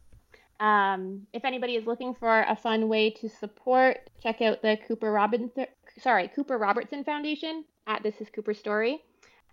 Um, 0.60 1.26
if 1.32 1.46
anybody 1.46 1.78
is 1.78 1.86
looking 1.86 2.14
for 2.14 2.42
a 2.42 2.58
fun 2.58 2.90
way 2.90 3.10
to 3.10 3.30
support, 3.30 4.00
check 4.22 4.42
out 4.42 4.62
the 4.62 4.78
Cooper 4.86 5.10
Robinson 5.10 5.68
sorry 6.02 6.28
Cooper 6.28 6.58
Robertson 6.58 7.06
Foundation 7.06 7.64
at 7.88 8.04
This 8.04 8.16
Is 8.20 8.28
Cooper 8.36 8.54
Story. 8.54 9.00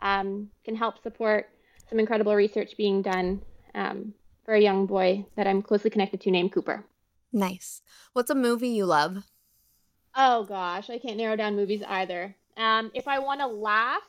Um, 0.02 0.48
can 0.64 0.74
help 0.74 1.00
support 1.04 1.50
some 1.88 2.00
incredible 2.00 2.34
research 2.34 2.76
being 2.76 3.00
done 3.00 3.42
um, 3.76 4.12
for 4.44 4.54
a 4.54 4.60
young 4.60 4.86
boy 4.86 5.24
that 5.36 5.46
I'm 5.46 5.62
closely 5.62 5.90
connected 5.90 6.20
to 6.22 6.32
named 6.32 6.50
Cooper. 6.50 6.84
Nice. 7.32 7.80
What's 8.12 8.30
a 8.30 8.34
movie 8.34 8.70
you 8.70 8.86
love? 8.86 9.22
Oh 10.16 10.42
gosh, 10.42 10.90
I 10.90 10.98
can't 10.98 11.18
narrow 11.18 11.36
down 11.36 11.54
movies 11.54 11.84
either. 11.86 12.34
Um, 12.56 12.90
if 12.92 13.06
I 13.06 13.20
want 13.20 13.38
to 13.38 13.46
laugh, 13.46 14.02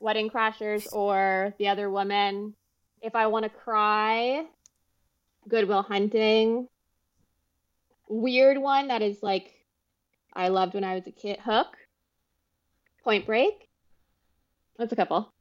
Wedding 0.00 0.30
Crashers 0.30 0.86
or 0.92 1.54
The 1.58 1.68
Other 1.68 1.90
Woman. 1.90 2.54
If 3.02 3.14
I 3.14 3.26
want 3.26 3.44
to 3.44 3.50
cry, 3.50 4.46
Good 5.48 5.68
Will 5.68 5.82
Hunting. 5.82 6.68
Weird 8.08 8.58
one 8.58 8.88
that 8.88 9.02
is 9.02 9.22
like 9.22 9.52
I 10.32 10.48
loved 10.48 10.74
when 10.74 10.84
I 10.84 10.94
was 10.94 11.06
a 11.06 11.12
kid. 11.12 11.38
Hook. 11.40 11.76
Point 13.04 13.26
Break. 13.26 13.68
That's 14.78 14.92
a 14.92 14.96
couple. 14.96 15.32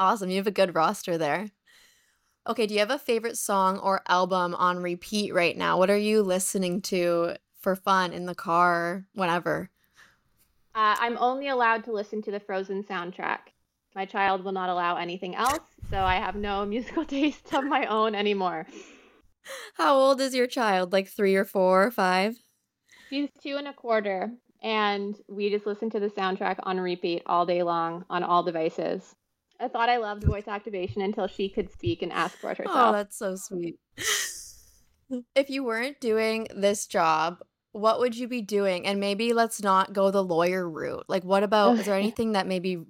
Awesome. 0.00 0.30
You 0.30 0.36
have 0.36 0.46
a 0.46 0.52
good 0.52 0.74
roster 0.74 1.18
there. 1.18 1.50
Okay, 2.46 2.66
do 2.66 2.72
you 2.72 2.80
have 2.80 2.90
a 2.90 2.98
favorite 2.98 3.36
song 3.36 3.78
or 3.78 4.00
album 4.08 4.54
on 4.54 4.78
repeat 4.78 5.34
right 5.34 5.56
now? 5.56 5.76
What 5.78 5.90
are 5.90 5.98
you 5.98 6.22
listening 6.22 6.80
to 6.82 7.36
for 7.60 7.76
fun 7.76 8.12
in 8.12 8.24
the 8.24 8.34
car, 8.34 9.04
whenever? 9.12 9.68
Uh, 10.74 10.96
I'm 10.98 11.18
only 11.18 11.48
allowed 11.48 11.84
to 11.84 11.92
listen 11.92 12.22
to 12.22 12.30
the 12.30 12.40
Frozen 12.40 12.84
soundtrack. 12.84 13.38
My 13.98 14.04
child 14.04 14.44
will 14.44 14.52
not 14.52 14.68
allow 14.68 14.94
anything 14.94 15.34
else, 15.34 15.58
so 15.90 15.98
I 15.98 16.18
have 16.18 16.36
no 16.36 16.64
musical 16.74 17.04
taste 17.04 17.52
of 17.52 17.64
my 17.64 17.84
own 17.86 18.14
anymore. 18.14 18.64
How 19.74 19.96
old 19.96 20.20
is 20.20 20.36
your 20.36 20.46
child? 20.46 20.92
Like 20.92 21.08
three 21.08 21.34
or 21.34 21.44
four 21.44 21.82
or 21.82 21.90
five? 21.90 22.36
She's 23.10 23.28
two 23.42 23.56
and 23.56 23.66
a 23.66 23.72
quarter, 23.72 24.30
and 24.62 25.16
we 25.26 25.50
just 25.50 25.66
listen 25.66 25.90
to 25.90 25.98
the 25.98 26.06
soundtrack 26.10 26.60
on 26.62 26.78
repeat 26.78 27.24
all 27.26 27.44
day 27.44 27.64
long 27.64 28.04
on 28.08 28.22
all 28.22 28.44
devices. 28.44 29.16
I 29.58 29.66
thought 29.66 29.88
I 29.88 29.96
loved 29.96 30.22
voice 30.22 30.46
activation 30.46 31.02
until 31.02 31.26
she 31.26 31.48
could 31.48 31.68
speak 31.68 32.00
and 32.00 32.12
ask 32.12 32.38
for 32.38 32.52
it 32.52 32.58
oh, 32.60 32.68
herself. 32.68 32.88
Oh, 32.90 32.92
that's 32.92 33.18
so 33.18 33.34
sweet. 33.34 33.80
if 35.34 35.50
you 35.50 35.64
weren't 35.64 35.98
doing 35.98 36.46
this 36.54 36.86
job, 36.86 37.38
what 37.72 37.98
would 37.98 38.16
you 38.16 38.28
be 38.28 38.42
doing? 38.42 38.86
And 38.86 39.00
maybe 39.00 39.32
let's 39.32 39.60
not 39.60 39.92
go 39.92 40.12
the 40.12 40.22
lawyer 40.22 40.70
route. 40.70 41.06
Like, 41.08 41.24
what 41.24 41.42
about, 41.42 41.80
is 41.80 41.86
there 41.86 41.96
anything 41.98 42.34
that 42.34 42.46
maybe 42.46 42.84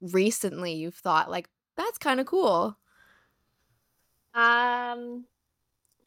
recently 0.00 0.74
you've 0.74 0.94
thought, 0.94 1.30
like, 1.30 1.48
that's 1.76 1.98
kind 1.98 2.20
of 2.20 2.26
cool? 2.26 2.76
Um, 4.34 5.24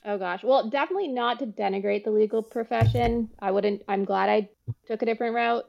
Oh 0.03 0.17
gosh. 0.17 0.43
Well, 0.43 0.69
definitely 0.69 1.09
not 1.09 1.39
to 1.39 1.45
denigrate 1.45 2.03
the 2.03 2.11
legal 2.11 2.41
profession. 2.41 3.29
I 3.39 3.51
wouldn't. 3.51 3.83
I'm 3.87 4.03
glad 4.03 4.29
I 4.29 4.49
took 4.87 5.01
a 5.01 5.05
different 5.05 5.35
route. 5.35 5.65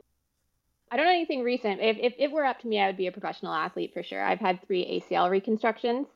I 0.91 0.97
don't 0.97 1.07
know 1.07 1.13
anything 1.13 1.43
recent. 1.43 1.81
If 1.81 1.99
if 2.01 2.15
it 2.19 2.33
were 2.33 2.45
up 2.45 2.61
to 2.61 2.69
me, 2.69 2.81
I 2.81 2.87
would 2.87 2.97
be 2.97 3.07
a 3.07 3.13
professional 3.13 3.53
athlete 3.53 3.93
for 3.93 4.03
sure. 4.03 4.23
I've 4.23 4.41
had 4.41 4.67
three 4.67 4.85
ACL 4.85 5.31
reconstructions, 5.31 6.07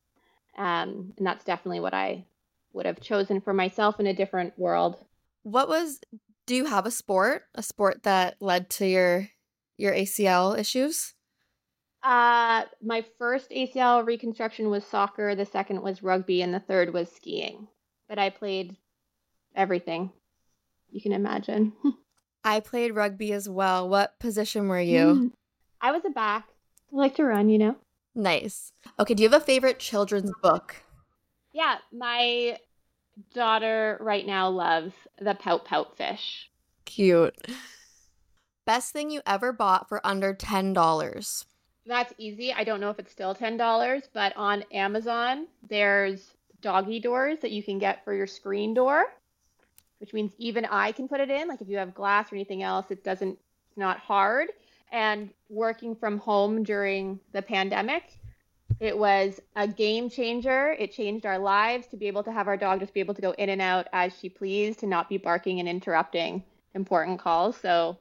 um, 0.57 1.13
and 1.17 1.27
that's 1.27 1.43
definitely 1.43 1.79
what 1.79 1.93
I 1.93 2.25
would 2.73 2.85
have 2.85 3.01
chosen 3.01 3.39
for 3.41 3.53
myself 3.53 3.99
in 3.99 4.07
a 4.07 4.13
different 4.13 4.57
world. 4.57 4.97
What 5.43 5.67
was? 5.67 5.99
Do 6.47 6.55
you 6.55 6.65
have 6.65 6.85
a 6.85 6.91
sport? 6.91 7.43
A 7.53 7.61
sport 7.61 8.03
that 8.03 8.37
led 8.39 8.69
to 8.71 8.87
your 8.87 9.29
your 9.77 9.93
ACL 9.93 10.57
issues? 10.57 11.13
Uh, 12.07 12.63
my 12.81 13.03
first 13.17 13.49
ACL 13.49 14.05
reconstruction 14.05 14.69
was 14.69 14.85
soccer. 14.85 15.35
The 15.35 15.45
second 15.45 15.81
was 15.81 16.01
rugby, 16.01 16.41
and 16.41 16.53
the 16.53 16.61
third 16.61 16.93
was 16.93 17.11
skiing. 17.11 17.67
But 18.07 18.17
I 18.17 18.29
played 18.29 18.77
everything 19.53 20.13
you 20.89 21.01
can 21.01 21.11
imagine. 21.11 21.73
I 22.45 22.61
played 22.61 22.95
rugby 22.95 23.33
as 23.33 23.49
well. 23.49 23.89
What 23.89 24.17
position 24.19 24.69
were 24.69 24.79
you? 24.79 24.99
Mm. 24.99 25.31
I 25.81 25.91
was 25.91 26.05
a 26.05 26.09
back. 26.09 26.47
I 26.93 26.95
like 26.95 27.15
to 27.15 27.25
run, 27.25 27.49
you 27.49 27.57
know. 27.57 27.75
Nice. 28.15 28.71
Okay, 28.97 29.13
do 29.13 29.23
you 29.23 29.29
have 29.29 29.41
a 29.41 29.45
favorite 29.45 29.79
children's 29.79 30.31
book? 30.41 30.77
Yeah, 31.51 31.75
my 31.91 32.57
daughter 33.33 33.97
right 33.99 34.25
now 34.25 34.47
loves 34.47 34.93
the 35.19 35.35
Pout 35.35 35.65
Pout 35.65 35.97
Fish. 35.97 36.49
Cute. 36.85 37.35
Best 38.65 38.93
thing 38.93 39.11
you 39.11 39.19
ever 39.25 39.51
bought 39.51 39.89
for 39.89 39.99
under 40.07 40.33
$10? 40.33 41.45
That's 41.87 42.13
easy. 42.17 42.51
I 42.51 42.65
don't 42.65 42.81
know 42.81 42.89
if 42.89 42.99
it's 42.99 43.11
still 43.11 43.33
$10, 43.33 44.01
but 44.13 44.35
on 44.35 44.63
Amazon, 44.73 45.47
there's 45.69 46.35
doggy 46.61 46.99
doors 46.99 47.39
that 47.39 47.51
you 47.51 47.63
can 47.63 47.79
get 47.79 48.03
for 48.03 48.13
your 48.13 48.27
screen 48.27 48.73
door, 48.73 49.05
which 49.99 50.13
means 50.13 50.33
even 50.37 50.65
I 50.65 50.91
can 50.91 51.07
put 51.07 51.21
it 51.21 51.29
in. 51.29 51.47
Like 51.47 51.61
if 51.61 51.69
you 51.69 51.77
have 51.77 51.93
glass 51.93 52.31
or 52.31 52.35
anything 52.35 52.61
else, 52.61 52.87
it 52.89 53.05
doesn't, 53.05 53.39
it's 53.69 53.77
not 53.77 53.99
hard. 53.99 54.49
And 54.91 55.29
working 55.49 55.95
from 55.95 56.17
home 56.17 56.63
during 56.63 57.21
the 57.31 57.41
pandemic, 57.41 58.19
it 58.81 58.97
was 58.97 59.39
a 59.55 59.67
game 59.67 60.09
changer. 60.09 60.75
It 60.77 60.91
changed 60.91 61.25
our 61.25 61.39
lives 61.39 61.87
to 61.87 61.97
be 61.97 62.07
able 62.07 62.23
to 62.23 62.31
have 62.33 62.47
our 62.47 62.57
dog 62.57 62.81
just 62.81 62.93
be 62.93 62.99
able 62.99 63.13
to 63.13 63.21
go 63.21 63.31
in 63.31 63.49
and 63.49 63.61
out 63.61 63.87
as 63.93 64.13
she 64.17 64.27
pleased, 64.27 64.79
to 64.79 64.87
not 64.87 65.07
be 65.07 65.17
barking 65.17 65.59
and 65.61 65.69
interrupting 65.69 66.43
important 66.73 67.19
calls. 67.19 67.55
So 67.55 67.97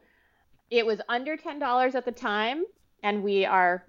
it 0.70 0.84
was 0.84 1.00
under 1.08 1.36
$10 1.36 1.94
at 1.94 2.04
the 2.04 2.12
time. 2.12 2.64
And 3.06 3.22
we 3.22 3.44
are, 3.44 3.84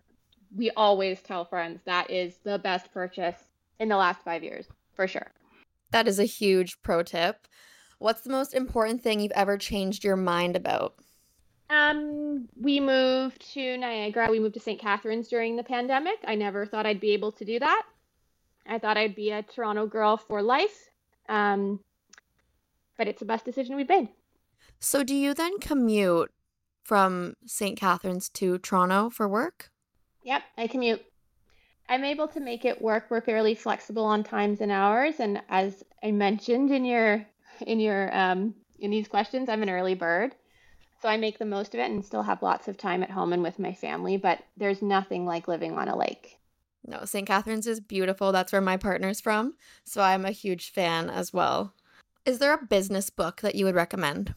we 0.55 0.69
always 0.77 1.23
tell 1.23 1.43
friends 1.43 1.81
that 1.85 2.11
is 2.11 2.37
the 2.43 2.59
best 2.59 2.93
purchase 2.93 3.35
in 3.79 3.89
the 3.89 3.97
last 3.97 4.21
five 4.23 4.43
years, 4.43 4.67
for 4.93 5.07
sure. 5.07 5.31
That 5.89 6.07
is 6.07 6.19
a 6.19 6.23
huge 6.23 6.79
pro 6.83 7.01
tip. 7.01 7.47
What's 7.97 8.21
the 8.21 8.29
most 8.29 8.53
important 8.53 9.01
thing 9.01 9.19
you've 9.19 9.31
ever 9.31 9.57
changed 9.57 10.03
your 10.03 10.17
mind 10.17 10.55
about? 10.55 10.97
Um, 11.71 12.47
we 12.61 12.79
moved 12.79 13.41
to 13.53 13.77
Niagara. 13.77 14.29
We 14.29 14.39
moved 14.39 14.53
to 14.53 14.59
St. 14.59 14.79
Catharines 14.79 15.29
during 15.29 15.55
the 15.55 15.63
pandemic. 15.63 16.19
I 16.23 16.35
never 16.35 16.67
thought 16.67 16.85
I'd 16.85 16.99
be 16.99 17.13
able 17.13 17.31
to 17.31 17.43
do 17.43 17.57
that. 17.57 17.83
I 18.67 18.77
thought 18.77 18.97
I'd 18.97 19.15
be 19.15 19.31
a 19.31 19.41
Toronto 19.41 19.87
girl 19.87 20.17
for 20.17 20.43
life. 20.43 20.91
Um, 21.27 21.79
but 22.99 23.07
it's 23.07 23.21
the 23.21 23.25
best 23.25 23.45
decision 23.45 23.77
we've 23.77 23.89
made. 23.89 24.09
So, 24.79 25.03
do 25.03 25.15
you 25.15 25.33
then 25.33 25.57
commute 25.57 26.31
from 26.87 27.33
St. 27.45 27.77
Catharines 27.77 28.29
to 28.29 28.57
Toronto 28.59 29.09
for 29.09 29.27
work? 29.27 29.69
Yep, 30.23 30.41
I 30.57 30.67
commute. 30.67 31.01
I'm 31.89 32.05
able 32.05 32.29
to 32.29 32.39
make 32.39 32.63
it 32.63 32.81
work. 32.81 33.07
We're 33.09 33.21
fairly 33.21 33.55
flexible 33.55 34.05
on 34.05 34.23
times 34.23 34.61
and 34.61 34.71
hours, 34.71 35.19
and 35.19 35.41
as 35.49 35.83
I 36.01 36.11
mentioned 36.11 36.71
in 36.71 36.85
your 36.85 37.25
in 37.65 37.79
your 37.79 38.15
um, 38.17 38.55
in 38.79 38.91
these 38.91 39.07
questions, 39.07 39.49
I'm 39.49 39.63
an 39.63 39.69
early 39.69 39.95
bird, 39.95 40.33
so 41.01 41.09
I 41.09 41.17
make 41.17 41.39
the 41.39 41.45
most 41.45 41.73
of 41.73 41.81
it 41.81 41.91
and 41.91 42.03
still 42.03 42.23
have 42.23 42.41
lots 42.41 42.69
of 42.69 42.77
time 42.77 43.03
at 43.03 43.11
home 43.11 43.33
and 43.33 43.43
with 43.43 43.59
my 43.59 43.73
family. 43.73 44.17
But 44.17 44.39
there's 44.55 44.81
nothing 44.81 45.25
like 45.25 45.47
living 45.47 45.77
on 45.77 45.89
a 45.89 45.97
lake. 45.97 46.39
No, 46.85 47.03
St. 47.03 47.27
Catharines 47.27 47.67
is 47.67 47.81
beautiful. 47.81 48.31
That's 48.31 48.53
where 48.53 48.61
my 48.61 48.77
partner's 48.77 49.19
from, 49.19 49.55
so 49.83 50.01
I'm 50.01 50.25
a 50.25 50.31
huge 50.31 50.71
fan 50.71 51.09
as 51.09 51.33
well. 51.33 51.73
Is 52.25 52.39
there 52.39 52.53
a 52.53 52.65
business 52.65 53.09
book 53.09 53.41
that 53.41 53.55
you 53.55 53.65
would 53.65 53.75
recommend? 53.75 54.33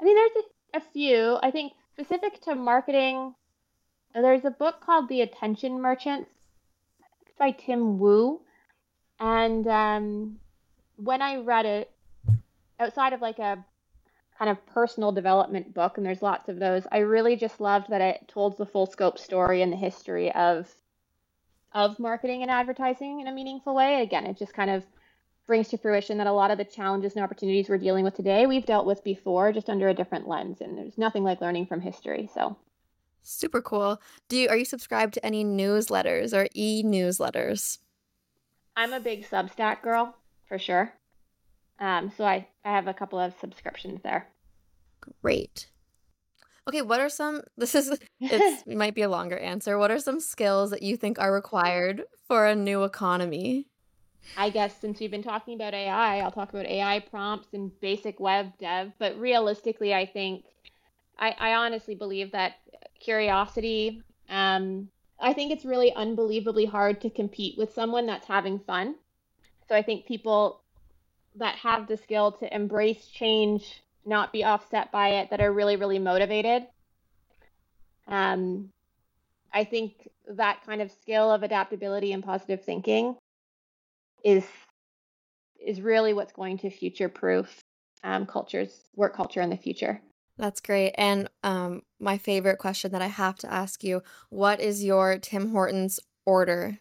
I 0.00 0.04
mean, 0.04 0.16
there's 0.16 0.44
a, 0.74 0.78
a 0.78 0.80
few. 0.80 1.38
I 1.42 1.50
think 1.50 1.72
specific 2.02 2.40
to 2.42 2.54
marketing, 2.54 3.34
there's 4.14 4.44
a 4.44 4.50
book 4.50 4.80
called 4.80 5.08
The 5.08 5.20
Attention 5.20 5.80
Merchants 5.80 6.30
by 7.38 7.52
Tim 7.52 7.98
Wu. 7.98 8.40
And 9.20 9.66
um, 9.68 10.38
when 10.96 11.22
I 11.22 11.36
read 11.36 11.64
it, 11.64 11.90
outside 12.80 13.12
of 13.12 13.20
like 13.20 13.38
a 13.38 13.64
kind 14.36 14.50
of 14.50 14.66
personal 14.66 15.12
development 15.12 15.72
book, 15.74 15.96
and 15.96 16.04
there's 16.04 16.22
lots 16.22 16.48
of 16.48 16.58
those, 16.58 16.84
I 16.90 16.98
really 16.98 17.36
just 17.36 17.60
loved 17.60 17.90
that 17.90 18.00
it 18.00 18.26
told 18.26 18.58
the 18.58 18.66
full 18.66 18.86
scope 18.86 19.18
story 19.18 19.62
and 19.62 19.72
the 19.72 19.76
history 19.76 20.32
of 20.32 20.74
of 21.74 21.98
marketing 21.98 22.42
and 22.42 22.50
advertising 22.50 23.20
in 23.20 23.28
a 23.28 23.32
meaningful 23.32 23.74
way. 23.74 24.02
Again, 24.02 24.26
it 24.26 24.36
just 24.36 24.52
kind 24.52 24.70
of 24.70 24.84
brings 25.46 25.68
to 25.68 25.78
fruition 25.78 26.18
that 26.18 26.26
a 26.26 26.32
lot 26.32 26.50
of 26.50 26.58
the 26.58 26.64
challenges 26.64 27.14
and 27.14 27.24
opportunities 27.24 27.68
we're 27.68 27.78
dealing 27.78 28.04
with 28.04 28.14
today 28.14 28.46
we've 28.46 28.66
dealt 28.66 28.86
with 28.86 29.02
before 29.04 29.52
just 29.52 29.68
under 29.68 29.88
a 29.88 29.94
different 29.94 30.28
lens 30.28 30.60
and 30.60 30.78
there's 30.78 30.98
nothing 30.98 31.24
like 31.24 31.40
learning 31.40 31.66
from 31.66 31.80
history 31.80 32.30
so 32.34 32.56
Super 33.22 33.62
cool. 33.62 34.00
Do 34.28 34.36
you 34.36 34.48
are 34.48 34.56
you 34.56 34.64
subscribed 34.64 35.14
to 35.14 35.24
any 35.24 35.44
newsletters 35.44 36.36
or 36.36 36.48
e-newsletters? 36.54 37.78
I'm 38.76 38.92
a 38.92 39.00
big 39.00 39.24
Substack 39.28 39.82
girl 39.82 40.16
for 40.46 40.58
sure. 40.58 40.92
Um, 41.78 42.12
so 42.16 42.24
I 42.24 42.48
I 42.64 42.72
have 42.72 42.88
a 42.88 42.94
couple 42.94 43.18
of 43.18 43.34
subscriptions 43.40 44.00
there. 44.02 44.28
Great. 45.22 45.68
Okay, 46.68 46.82
what 46.82 47.00
are 47.00 47.08
some 47.08 47.42
this 47.56 47.74
is 47.74 47.96
it 48.20 48.66
might 48.76 48.94
be 48.94 49.02
a 49.02 49.08
longer 49.08 49.38
answer. 49.38 49.78
What 49.78 49.92
are 49.92 50.00
some 50.00 50.18
skills 50.18 50.70
that 50.70 50.82
you 50.82 50.96
think 50.96 51.18
are 51.20 51.32
required 51.32 52.02
for 52.26 52.46
a 52.46 52.56
new 52.56 52.82
economy? 52.82 53.68
I 54.36 54.50
guess 54.50 54.80
since 54.80 54.98
we've 54.98 55.10
been 55.10 55.22
talking 55.22 55.54
about 55.54 55.74
AI, 55.74 56.20
I'll 56.20 56.30
talk 56.30 56.50
about 56.50 56.66
AI 56.66 57.00
prompts 57.00 57.48
and 57.52 57.70
basic 57.80 58.18
web 58.18 58.56
dev, 58.58 58.92
but 58.98 59.18
realistically 59.18 59.92
I 59.92 60.06
think 60.06 60.44
I, 61.18 61.34
I 61.38 61.54
honestly 61.54 61.94
believe 61.94 62.32
that 62.32 62.54
curiosity. 62.98 64.02
Um, 64.28 64.88
I 65.20 65.32
think 65.32 65.52
it's 65.52 65.64
really 65.64 65.92
unbelievably 65.92 66.66
hard 66.66 67.00
to 67.02 67.10
compete 67.10 67.58
with 67.58 67.74
someone 67.74 68.06
that's 68.06 68.26
having 68.26 68.58
fun. 68.58 68.96
So 69.68 69.76
I 69.76 69.82
think 69.82 70.06
people 70.06 70.62
that 71.36 71.56
have 71.56 71.86
the 71.86 71.96
skill 71.96 72.32
to 72.32 72.54
embrace 72.54 73.06
change, 73.06 73.82
not 74.04 74.32
be 74.32 74.44
offset 74.44 74.90
by 74.90 75.20
it, 75.20 75.30
that 75.30 75.40
are 75.40 75.52
really, 75.52 75.76
really 75.76 75.98
motivated. 75.98 76.66
Um, 78.08 78.70
I 79.52 79.64
think 79.64 80.08
that 80.26 80.64
kind 80.64 80.82
of 80.82 80.90
skill 80.90 81.30
of 81.30 81.42
adaptability 81.42 82.12
and 82.12 82.24
positive 82.24 82.64
thinking 82.64 83.16
is 84.24 84.44
is 85.64 85.80
really 85.80 86.12
what's 86.12 86.32
going 86.32 86.58
to 86.58 86.70
future 86.70 87.08
proof 87.08 87.64
um, 88.04 88.26
cultures 88.26 88.88
work 88.96 89.14
culture 89.14 89.40
in 89.40 89.50
the 89.50 89.56
future. 89.56 90.00
That's 90.38 90.60
great. 90.60 90.94
And 90.96 91.28
um, 91.44 91.82
my 92.00 92.18
favorite 92.18 92.58
question 92.58 92.92
that 92.92 93.02
I 93.02 93.06
have 93.06 93.36
to 93.38 93.52
ask 93.52 93.84
you 93.84 94.02
what 94.30 94.60
is 94.60 94.82
your 94.82 95.18
Tim 95.18 95.50
Hortons 95.50 96.00
order? 96.24 96.78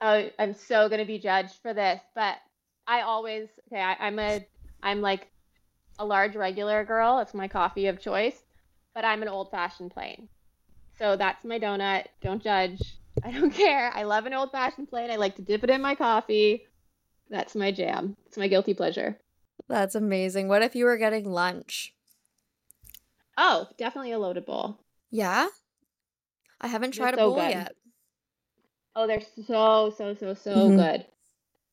Oh, 0.00 0.28
I'm 0.38 0.54
so 0.54 0.88
going 0.88 1.00
to 1.00 1.06
be 1.06 1.18
judged 1.18 1.54
for 1.60 1.74
this, 1.74 2.00
but 2.14 2.36
I 2.86 3.00
always, 3.00 3.48
okay, 3.66 3.82
I, 3.82 3.96
I'm 3.98 4.18
a, 4.20 4.46
I'm 4.80 5.00
like 5.00 5.26
a 5.98 6.04
large 6.04 6.36
regular 6.36 6.84
girl. 6.84 7.18
It's 7.18 7.34
my 7.34 7.48
coffee 7.48 7.86
of 7.88 8.00
choice, 8.00 8.44
but 8.94 9.04
I'm 9.04 9.22
an 9.22 9.28
old 9.28 9.50
fashioned 9.50 9.90
plain. 9.90 10.28
So 10.98 11.16
that's 11.16 11.44
my 11.44 11.58
donut. 11.58 12.06
Don't 12.22 12.42
judge. 12.42 12.80
I 13.24 13.32
don't 13.32 13.50
care. 13.54 13.90
I 13.94 14.02
love 14.04 14.26
an 14.26 14.34
old 14.34 14.52
fashioned 14.52 14.88
plate. 14.88 15.10
I 15.10 15.16
like 15.16 15.36
to 15.36 15.42
dip 15.42 15.64
it 15.64 15.70
in 15.70 15.82
my 15.82 15.94
coffee. 15.94 16.66
That's 17.30 17.54
my 17.54 17.70
jam. 17.72 18.16
It's 18.26 18.36
my 18.38 18.48
guilty 18.48 18.74
pleasure. 18.74 19.18
That's 19.68 19.94
amazing. 19.94 20.48
What 20.48 20.62
if 20.62 20.74
you 20.74 20.84
were 20.84 20.96
getting 20.96 21.30
lunch? 21.30 21.94
Oh, 23.36 23.68
definitely 23.76 24.12
a 24.12 24.18
loaded 24.18 24.46
bowl. 24.46 24.78
Yeah? 25.10 25.48
I 26.60 26.66
haven't 26.66 26.92
tried 26.92 27.14
they're 27.14 27.26
a 27.26 27.28
so 27.28 27.30
bowl 27.30 27.40
good. 27.40 27.50
yet. 27.50 27.74
Oh, 28.96 29.06
they're 29.06 29.22
so, 29.46 29.94
so, 29.96 30.14
so, 30.14 30.34
so 30.34 30.54
mm-hmm. 30.54 30.76
good. 30.76 31.06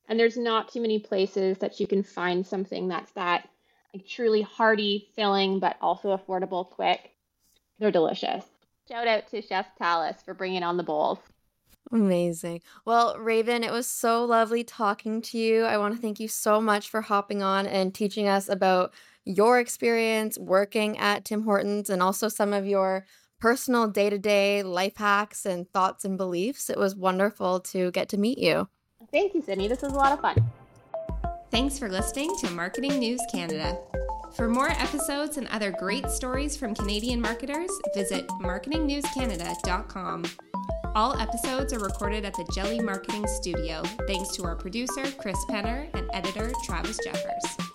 And 0.08 0.20
there's 0.20 0.38
not 0.38 0.72
too 0.72 0.82
many 0.82 1.00
places 1.00 1.58
that 1.60 1.80
you 1.80 1.88
can 1.88 2.04
find 2.04 2.46
something 2.46 2.88
that's 2.88 3.12
that 3.14 3.50
like 3.94 4.06
truly 4.06 4.42
hearty, 4.42 5.08
filling, 5.16 5.60
but 5.60 5.78
also 5.82 6.16
affordable, 6.16 6.70
quick. 6.70 7.12
They're 7.80 7.92
delicious. 7.92 8.46
Shout 8.88 9.08
out 9.08 9.28
to 9.30 9.42
Chef 9.42 9.66
Tallis 9.78 10.22
for 10.24 10.34
bringing 10.34 10.64
on 10.64 10.78
the 10.78 10.84
bowls. 10.84 11.18
Amazing. 11.92 12.62
Well, 12.84 13.18
Raven, 13.20 13.64
it 13.64 13.72
was 13.72 13.88
so 13.88 14.26
lovely 14.26 14.64
talking 14.64 15.22
to 15.24 15.38
you. 15.38 15.64
I 15.64 15.78
want 15.78 15.96
to 15.96 16.02
thank 16.02 16.20
you 16.20 16.28
so 16.28 16.60
much 16.60 16.90
for 16.90 17.02
hopping 17.02 17.44
on 17.44 17.68
and 17.68 17.94
teaching 17.94 18.28
us 18.28 18.50
about 18.50 18.94
your 19.24 19.60
experience 19.60 20.38
working 20.38 20.98
at 20.98 21.26
Tim 21.26 21.44
Hortons 21.44 21.90
and 21.90 22.02
also 22.02 22.28
some 22.28 22.54
of 22.54 22.66
your 22.66 23.06
personal 23.40 23.88
day 23.88 24.10
to 24.10 24.18
day 24.18 24.64
life 24.64 24.98
hacks 24.98 25.46
and 25.46 25.72
thoughts 25.72 26.06
and 26.06 26.18
beliefs. 26.18 26.70
It 26.70 26.78
was 26.78 26.96
wonderful 26.96 27.60
to 27.62 27.92
get 27.92 28.10
to 28.10 28.18
meet 28.18 28.40
you. 28.40 28.68
Thank 29.12 29.34
you, 29.36 29.42
Sydney. 29.42 29.68
This 29.68 29.82
was 29.82 29.94
a 29.94 29.96
lot 29.96 30.12
of 30.12 30.22
fun. 30.22 30.38
Thanks 31.52 31.78
for 31.78 31.90
listening 31.90 32.36
to 32.40 32.50
Marketing 32.52 32.98
News 33.00 33.22
Canada. 33.32 33.78
For 34.36 34.50
more 34.50 34.70
episodes 34.70 35.38
and 35.38 35.48
other 35.48 35.72
great 35.72 36.10
stories 36.10 36.58
from 36.58 36.76
Canadian 36.76 37.22
marketers, 37.22 37.70
visit 37.94 38.28
marketingnewscanada.com. 38.42 40.26
All 40.96 41.20
episodes 41.20 41.74
are 41.74 41.80
recorded 41.80 42.26
at 42.26 42.34
the 42.34 42.46
Jelly 42.54 42.80
Marketing 42.80 43.28
Studio, 43.28 43.84
thanks 44.08 44.30
to 44.36 44.44
our 44.46 44.56
producer, 44.56 45.04
Chris 45.18 45.38
Penner, 45.50 45.90
and 45.94 46.10
editor, 46.14 46.52
Travis 46.64 46.98
Jeffers. 47.04 47.75